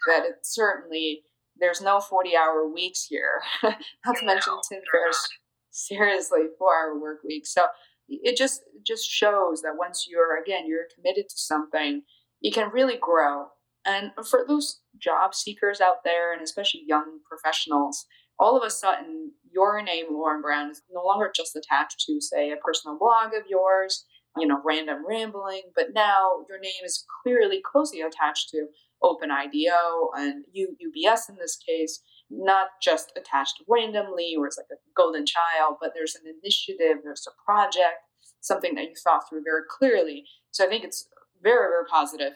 [0.08, 1.24] that it certainly,
[1.58, 3.42] there's no 40 hour weeks here.
[3.64, 5.28] Not to mention Tim Ferriss,
[5.74, 7.54] seriously, four hour work weeks.
[7.54, 7.66] So
[8.08, 12.04] it just, just shows that once you're, again, you're committed to something,
[12.42, 13.48] you can really grow.
[13.86, 18.06] And for those job seekers out there, and especially young professionals,
[18.40, 22.52] all of a sudden your name, Lauren Brown, is no longer just attached to, say,
[22.52, 24.06] a personal blog of yours,
[24.38, 28.68] you know, random rambling, but now your name is clearly closely attached to
[29.02, 32.00] Open IDEO and U- UBS in this case,
[32.30, 37.28] not just attached randomly or it's like a golden child, but there's an initiative, there's
[37.28, 38.02] a project,
[38.42, 40.26] something that you thought through very clearly.
[40.52, 41.08] So I think it's
[41.42, 42.34] very, very positive.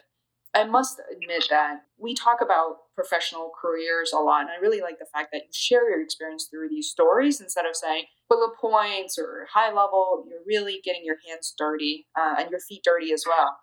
[0.54, 4.98] I must admit that we talk about professional careers a lot, and I really like
[4.98, 9.20] the fact that you share your experience through these stories instead of saying bullet points
[9.20, 10.26] or high level.
[10.28, 13.58] You're really getting your hands dirty uh, and your feet dirty as well.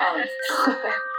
[0.00, 0.24] Um,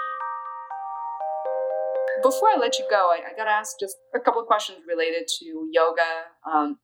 [2.21, 4.79] before I let you go, I, I got to ask just a couple of questions
[4.87, 6.29] related to yoga.
[6.49, 6.77] Um,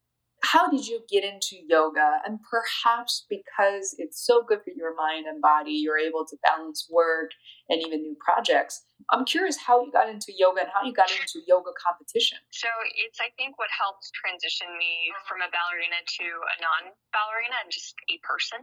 [0.43, 2.21] how did you get into yoga?
[2.25, 6.88] And perhaps because it's so good for your mind and body, you're able to balance
[6.91, 7.31] work
[7.69, 8.83] and even new projects.
[9.09, 12.38] I'm curious how you got into yoga and how you got into yoga competition.
[12.51, 17.57] So it's, I think, what helped transition me from a ballerina to a non ballerina
[17.63, 18.61] and just a person.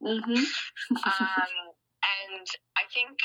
[0.00, 0.44] Mm-hmm.
[0.96, 1.52] um,
[1.98, 2.46] and
[2.76, 3.18] I think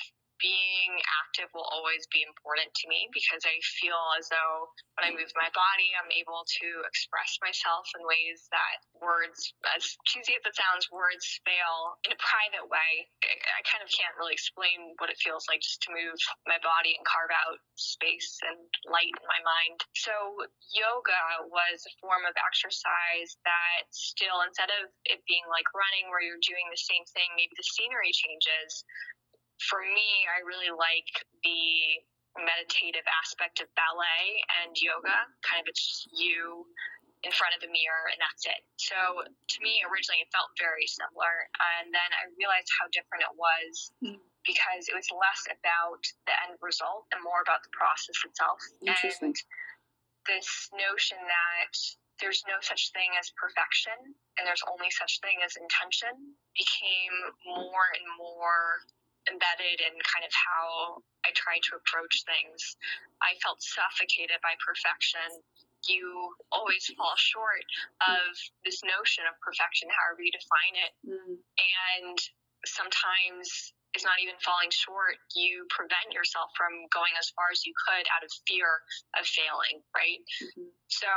[0.44, 0.92] being
[1.24, 4.68] active will always be important to me because I feel as though
[5.00, 9.88] when I move my body, I'm able to express myself in ways that words, as
[10.04, 13.08] cheesy as it sounds, words fail in a private way.
[13.24, 17.00] I kind of can't really explain what it feels like just to move my body
[17.00, 18.60] and carve out space and
[18.92, 19.80] light in my mind.
[19.96, 20.12] So,
[20.76, 26.20] yoga was a form of exercise that still, instead of it being like running where
[26.20, 28.84] you're doing the same thing, maybe the scenery changes,
[29.70, 31.12] for me, I really like
[31.44, 32.04] the
[32.40, 35.18] meditative aspect of ballet and yoga.
[35.46, 36.66] Kind of, it's just you
[37.24, 38.62] in front of the mirror and that's it.
[38.76, 41.48] So to me, originally, it felt very similar.
[41.80, 43.72] And then I realized how different it was
[44.04, 44.20] mm.
[44.44, 48.60] because it was less about the end result and more about the process itself.
[48.84, 49.32] Interesting.
[49.32, 49.40] And
[50.28, 51.74] this notion that
[52.20, 53.96] there's no such thing as perfection
[54.38, 56.14] and there's only such thing as intention
[56.56, 57.16] became
[57.48, 58.84] more and more
[59.30, 62.76] embedded in kind of how I try to approach things.
[63.24, 65.44] I felt suffocated by perfection.
[65.88, 67.68] You always fall short
[68.04, 68.32] of
[68.64, 70.92] this notion of perfection, however you define it.
[71.04, 71.36] Mm.
[71.40, 72.18] And
[72.64, 75.22] sometimes it's not even falling short.
[75.38, 78.82] You prevent yourself from going as far as you could out of fear
[79.14, 80.22] of failing, right?
[80.42, 80.74] Mm-hmm.
[80.90, 81.12] So,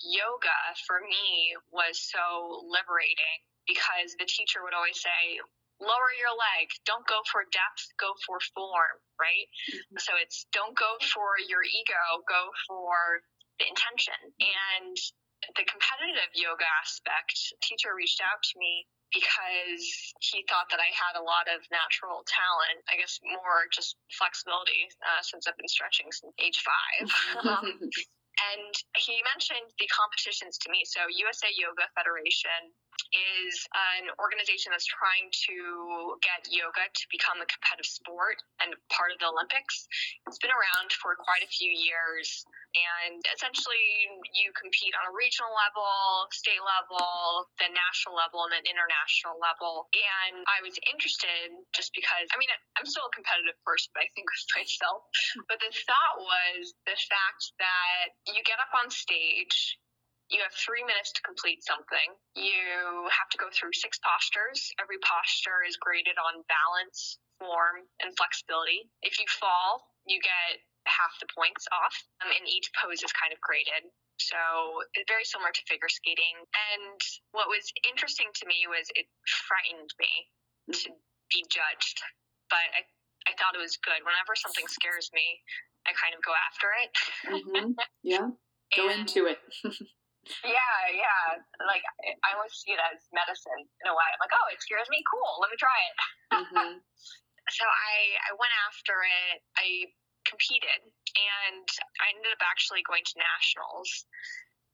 [0.00, 5.40] yoga for me was so liberating because the teacher would always say,
[5.80, 6.70] lower your leg.
[6.86, 9.48] Don't go for depth, go for form, right?
[9.70, 9.98] Mm-hmm.
[9.98, 13.22] So it's don't go for your ego, go for
[13.58, 14.18] the intention.
[14.38, 14.96] And
[15.56, 19.84] the competitive yoga aspect, teacher reached out to me because
[20.18, 22.82] he thought that I had a lot of natural talent.
[22.90, 27.06] I guess more just flexibility uh, since I've been stretching since age five.
[27.46, 27.78] um,
[28.54, 30.82] and he mentioned the competitions to me.
[30.86, 32.74] So USA Yoga Federation
[33.14, 33.54] is
[33.98, 39.18] an organization that's trying to get yoga to become a competitive sport and part of
[39.22, 39.86] the Olympics.
[40.26, 45.50] It's been around for quite a few years, and essentially you compete on a regional
[45.54, 49.86] level, state level, then national level, and then international level.
[49.94, 54.10] And I was interested just because, I mean, I'm still a competitive person, but I
[54.14, 55.06] think with myself,
[55.46, 59.78] but the thought was the fact that you get up on stage
[60.32, 62.08] you have three minutes to complete something.
[62.32, 64.72] You have to go through six postures.
[64.80, 68.88] Every posture is graded on balance, form, and flexibility.
[69.04, 73.32] If you fall, you get half the points off, um, and each pose is kind
[73.32, 73.88] of graded.
[74.16, 74.38] So
[74.96, 76.40] it's very similar to figure skating.
[76.72, 77.00] And
[77.36, 80.12] what was interesting to me was it frightened me
[80.72, 80.88] to
[81.32, 82.00] be judged,
[82.48, 82.82] but I,
[83.28, 84.00] I thought it was good.
[84.00, 85.42] Whenever something scares me,
[85.86, 86.90] I kind of go after it.
[87.28, 87.70] Mm-hmm.
[88.02, 88.28] Yeah,
[88.76, 89.38] go into it.
[90.40, 91.36] Yeah, yeah.
[91.68, 91.84] Like
[92.24, 94.08] I almost see it as medicine in a way.
[94.08, 95.04] I'm like, oh, it scares me.
[95.04, 95.36] Cool.
[95.44, 95.96] Let me try it.
[96.32, 96.80] Mm-hmm.
[97.60, 97.92] so I
[98.24, 99.44] I went after it.
[99.60, 99.92] I
[100.24, 100.80] competed,
[101.12, 101.68] and
[102.00, 104.08] I ended up actually going to nationals.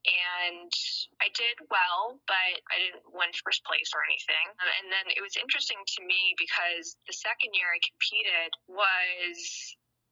[0.07, 0.73] and
[1.21, 4.47] I did well, but I didn't win first place or anything.
[4.81, 9.37] And then it was interesting to me because the second year I competed was,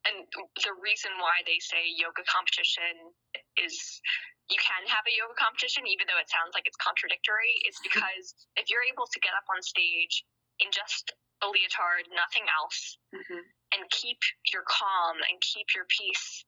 [0.08, 0.24] and
[0.64, 3.12] the reason why they say yoga competition
[3.60, 4.00] is
[4.48, 8.32] you can have a yoga competition, even though it sounds like it's contradictory, is because
[8.56, 10.24] if you're able to get up on stage
[10.64, 11.12] in just
[11.44, 13.44] a leotard, nothing else, mm-hmm.
[13.76, 14.18] and keep
[14.50, 16.42] your calm and keep your peace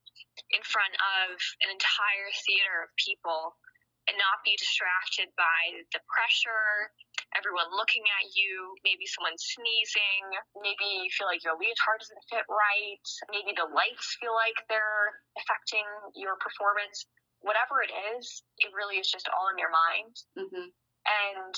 [0.51, 3.55] in front of an entire theater of people
[4.09, 6.93] and not be distracted by the pressure,
[7.37, 10.25] everyone looking at you, maybe someone sneezing,
[10.59, 15.15] maybe you feel like your leotard doesn't fit right, maybe the lights feel like they're
[15.39, 15.87] affecting
[16.17, 17.07] your performance.
[17.41, 20.15] Whatever it is, it really is just all in your mind.
[20.37, 20.69] Mm-hmm.
[20.71, 21.55] And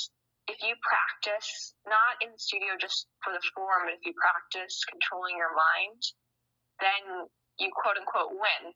[0.50, 4.82] if you practice, not in the studio just for the form, but if you practice
[4.86, 6.02] controlling your mind,
[6.82, 7.26] then
[7.58, 8.74] you quote unquote win.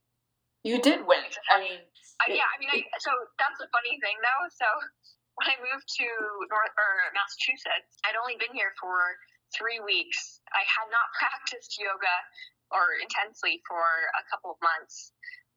[0.66, 1.22] You did win.
[1.46, 1.78] I mean,
[2.18, 4.42] uh, yeah, I mean, I, so that's the funny thing though.
[4.50, 4.66] So
[5.38, 6.08] when I moved to
[6.50, 9.14] North or Massachusetts, I'd only been here for
[9.54, 10.42] three weeks.
[10.50, 12.16] I had not practiced yoga
[12.74, 13.78] or intensely for
[14.18, 15.14] a couple of months.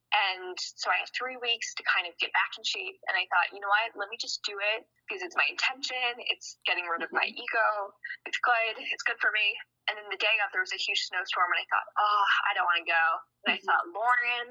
[0.10, 2.97] And so I had three weeks to kind of get back in shape.
[3.10, 6.22] And I thought, you know what, let me just do it because it's my intention.
[6.34, 7.45] It's getting rid of my mm-hmm.
[7.45, 7.70] ego.
[8.26, 8.78] It's good.
[8.89, 9.53] It's good for me.
[9.86, 12.51] And then the day of, there was a huge snowstorm, and I thought, oh, I
[12.53, 13.05] don't want to go.
[13.45, 13.57] And mm-hmm.
[13.57, 14.49] I thought, Lauren,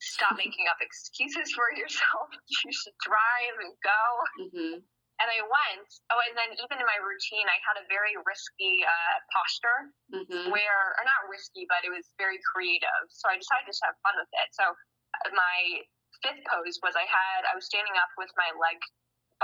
[0.00, 2.28] stop making up excuses for yourself.
[2.48, 4.04] You should drive and go.
[4.48, 4.76] Mm-hmm.
[5.20, 5.88] And I went.
[6.08, 10.48] Oh, and then even in my routine, I had a very risky uh, posture mm-hmm.
[10.48, 13.04] where, or not risky, but it was very creative.
[13.12, 14.48] So I decided to have fun with it.
[14.56, 15.84] So uh, my
[16.24, 18.80] fifth pose was I had, I was standing up with my leg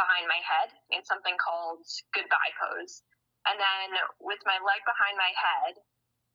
[0.01, 1.85] behind my head in something called
[2.17, 3.05] goodbye pose.
[3.45, 5.77] And then with my leg behind my head,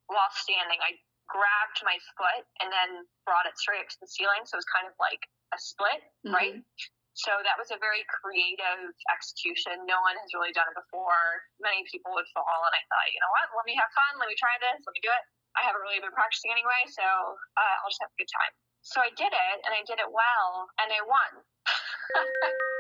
[0.06, 4.46] while standing, I grabbed my foot and then brought it straight up to the ceiling.
[4.46, 6.34] So it was kind of like a split, mm-hmm.
[6.34, 6.58] right?
[7.14, 9.84] So that was a very creative execution.
[9.84, 11.44] No one has really done it before.
[11.60, 13.52] Many people would fall, and I thought, you know what?
[13.52, 14.16] Let me have fun.
[14.16, 14.80] Let me try this.
[14.80, 15.24] Let me do it.
[15.60, 18.56] I haven't really been practicing anyway, so uh, I'll just have a good time.
[18.82, 21.32] So I did it, and I did it well, and I won.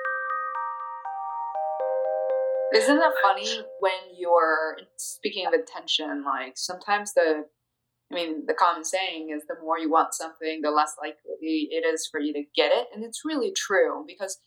[2.73, 6.23] Isn't that funny when you're speaking of attention?
[6.23, 7.45] Like sometimes the,
[8.11, 11.85] I mean, the common saying is the more you want something, the less likely it
[11.85, 14.37] is for you to get it, and it's really true because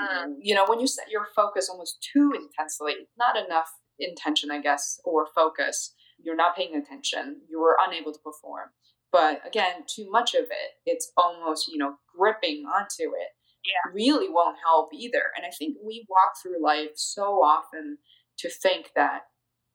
[0.00, 4.60] um, you know when you set your focus almost too intensely, not enough intention, I
[4.60, 7.40] guess, or focus, you're not paying attention.
[7.48, 8.70] You are unable to perform.
[9.10, 13.32] But again, too much of it, it's almost you know gripping onto it
[13.68, 13.92] yeah.
[13.92, 15.22] really won't help either.
[15.36, 17.98] And I think we walk through life so often
[18.38, 19.22] to think that,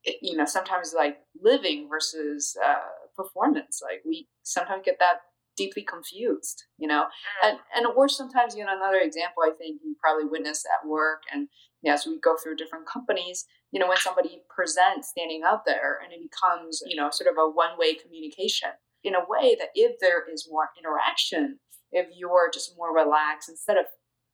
[0.03, 5.22] it, you know, sometimes like living versus uh, performance, like we sometimes get that
[5.55, 7.49] deeply confused, you know, mm.
[7.49, 11.24] and and or sometimes you know another example I think you probably witness at work
[11.32, 11.47] and
[11.82, 15.99] yeah, as we go through different companies, you know, when somebody presents standing out there
[16.03, 18.70] and it becomes you know sort of a one way communication
[19.03, 21.59] in a way that if there is more interaction
[21.93, 23.86] if you're just more relaxed instead of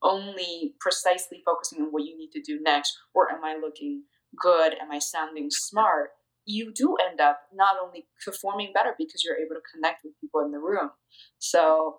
[0.02, 4.04] only precisely focusing on what you need to do next or am I looking
[4.42, 4.76] good?
[4.82, 6.12] Am I sounding smart?
[6.52, 10.42] You do end up not only performing better because you're able to connect with people
[10.42, 10.90] in the room.
[11.38, 11.98] So,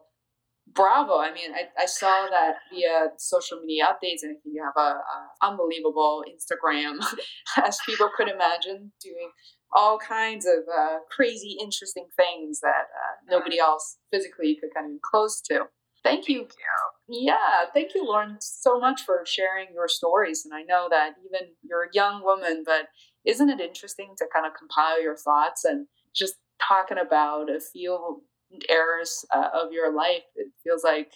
[0.75, 1.19] bravo.
[1.19, 4.77] I mean, I, I saw that via social media updates, and I think you have
[4.77, 6.99] a, a unbelievable Instagram,
[7.65, 9.31] as people could imagine, doing
[9.73, 14.93] all kinds of uh, crazy, interesting things that uh, nobody else physically could kind of
[14.93, 15.67] be close to.
[16.03, 16.39] Thank you.
[16.41, 17.27] Thank you.
[17.27, 20.45] Yeah, thank you, Lauren, so much for sharing your stories.
[20.45, 22.87] And I know that even you're a young woman, but
[23.25, 28.23] isn't it interesting to kind of compile your thoughts and just talking about a few
[28.69, 30.25] errors uh, of your life?
[30.37, 31.13] It feels like,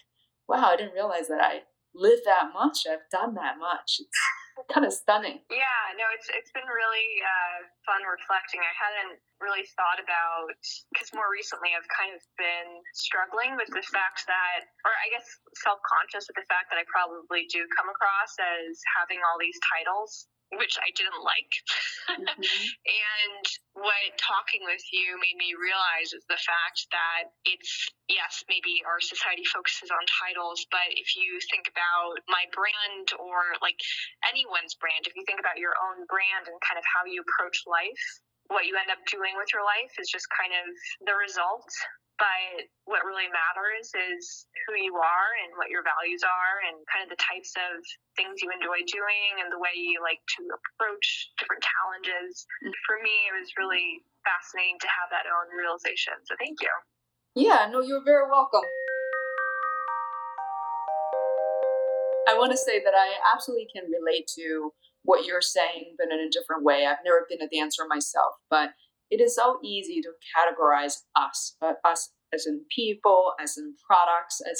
[0.49, 1.63] wow, I didn't realize that I
[1.95, 2.85] lived that much.
[2.91, 4.01] I've done that much.
[4.01, 4.19] It's,
[4.71, 5.43] kind of stunning.
[5.51, 8.63] Yeah, no, it's it's been really uh, fun reflecting.
[8.63, 10.55] I hadn't really thought about
[10.95, 15.27] because more recently I've kind of been struggling with the fact that, or I guess
[15.67, 19.59] self conscious with the fact that I probably do come across as having all these
[19.67, 21.55] titles which I didn't like.
[22.05, 22.69] Mm-hmm.
[22.85, 28.85] and what talking with you made me realize is the fact that it's, yes, maybe
[28.85, 33.81] our society focuses on titles, but if you think about my brand or like
[34.29, 37.65] anyone's brand, if you think about your own brand and kind of how you approach
[37.65, 38.05] life,
[38.53, 40.69] what you end up doing with your life is just kind of
[41.09, 41.67] the result
[42.19, 47.03] but what really matters is who you are and what your values are and kind
[47.03, 47.83] of the types of
[48.15, 52.47] things you enjoy doing and the way you like to approach different challenges.
[52.63, 52.75] Mm-hmm.
[52.87, 56.15] For me, it was really fascinating to have that own realization.
[56.29, 56.73] So thank you.
[57.35, 58.63] Yeah, no, you're very welcome.
[62.31, 64.73] I want to say that I absolutely can relate to
[65.05, 66.87] what you're saying, but in a different way.
[66.87, 68.71] I've never been a dancer myself, but
[69.11, 74.41] it is so easy to categorize us, uh, us as in people, as in products,
[74.41, 74.59] as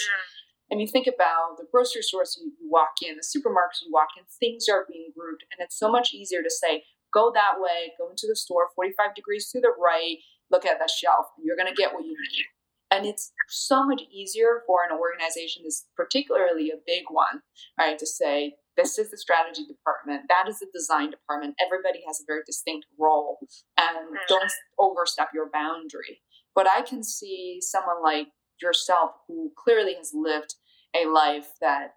[0.73, 4.09] I mean, think about the grocery stores you, you walk in, the supermarkets you walk
[4.17, 7.93] in, things are being grouped, and it's so much easier to say, go that way,
[7.99, 10.17] go into the store, 45 degrees to the right,
[10.51, 12.45] look at that shelf, and you're going to get what you need.
[12.91, 17.43] And it's so much easier for an organization, this particularly a big one,
[17.79, 21.55] right, to say, this is the strategy department, that is the design department.
[21.65, 23.39] Everybody has a very distinct role,
[23.79, 26.23] and don't overstep your boundary.
[26.55, 28.29] But I can see someone like
[28.61, 30.55] yourself who clearly has lived
[30.95, 31.95] a life that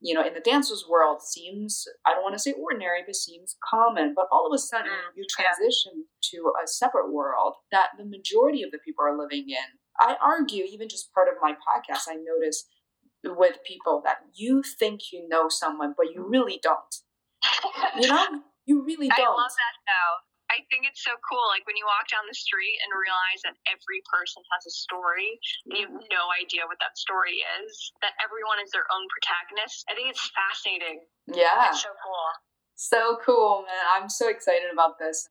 [0.00, 3.56] you know in the dancers world seems i don't want to say ordinary but seems
[3.68, 4.12] common.
[4.14, 8.62] But all of a sudden mm, you transition to a separate world that the majority
[8.62, 9.78] of the people are living in.
[9.98, 12.66] I argue even just part of my podcast i notice
[13.24, 17.04] with people that you think you know someone but you really don't
[17.98, 20.16] you know you really don't i love that though
[20.50, 21.46] I think it's so cool.
[21.46, 25.38] Like when you walk down the street and realize that every person has a story
[25.70, 26.10] and you have mm-hmm.
[26.10, 27.70] no idea what that story is,
[28.02, 29.86] that everyone is their own protagonist.
[29.86, 31.06] I think it's fascinating.
[31.30, 31.70] Yeah.
[31.70, 32.26] It's so cool.
[32.74, 33.84] So cool, man.
[33.94, 35.30] I'm so excited about this.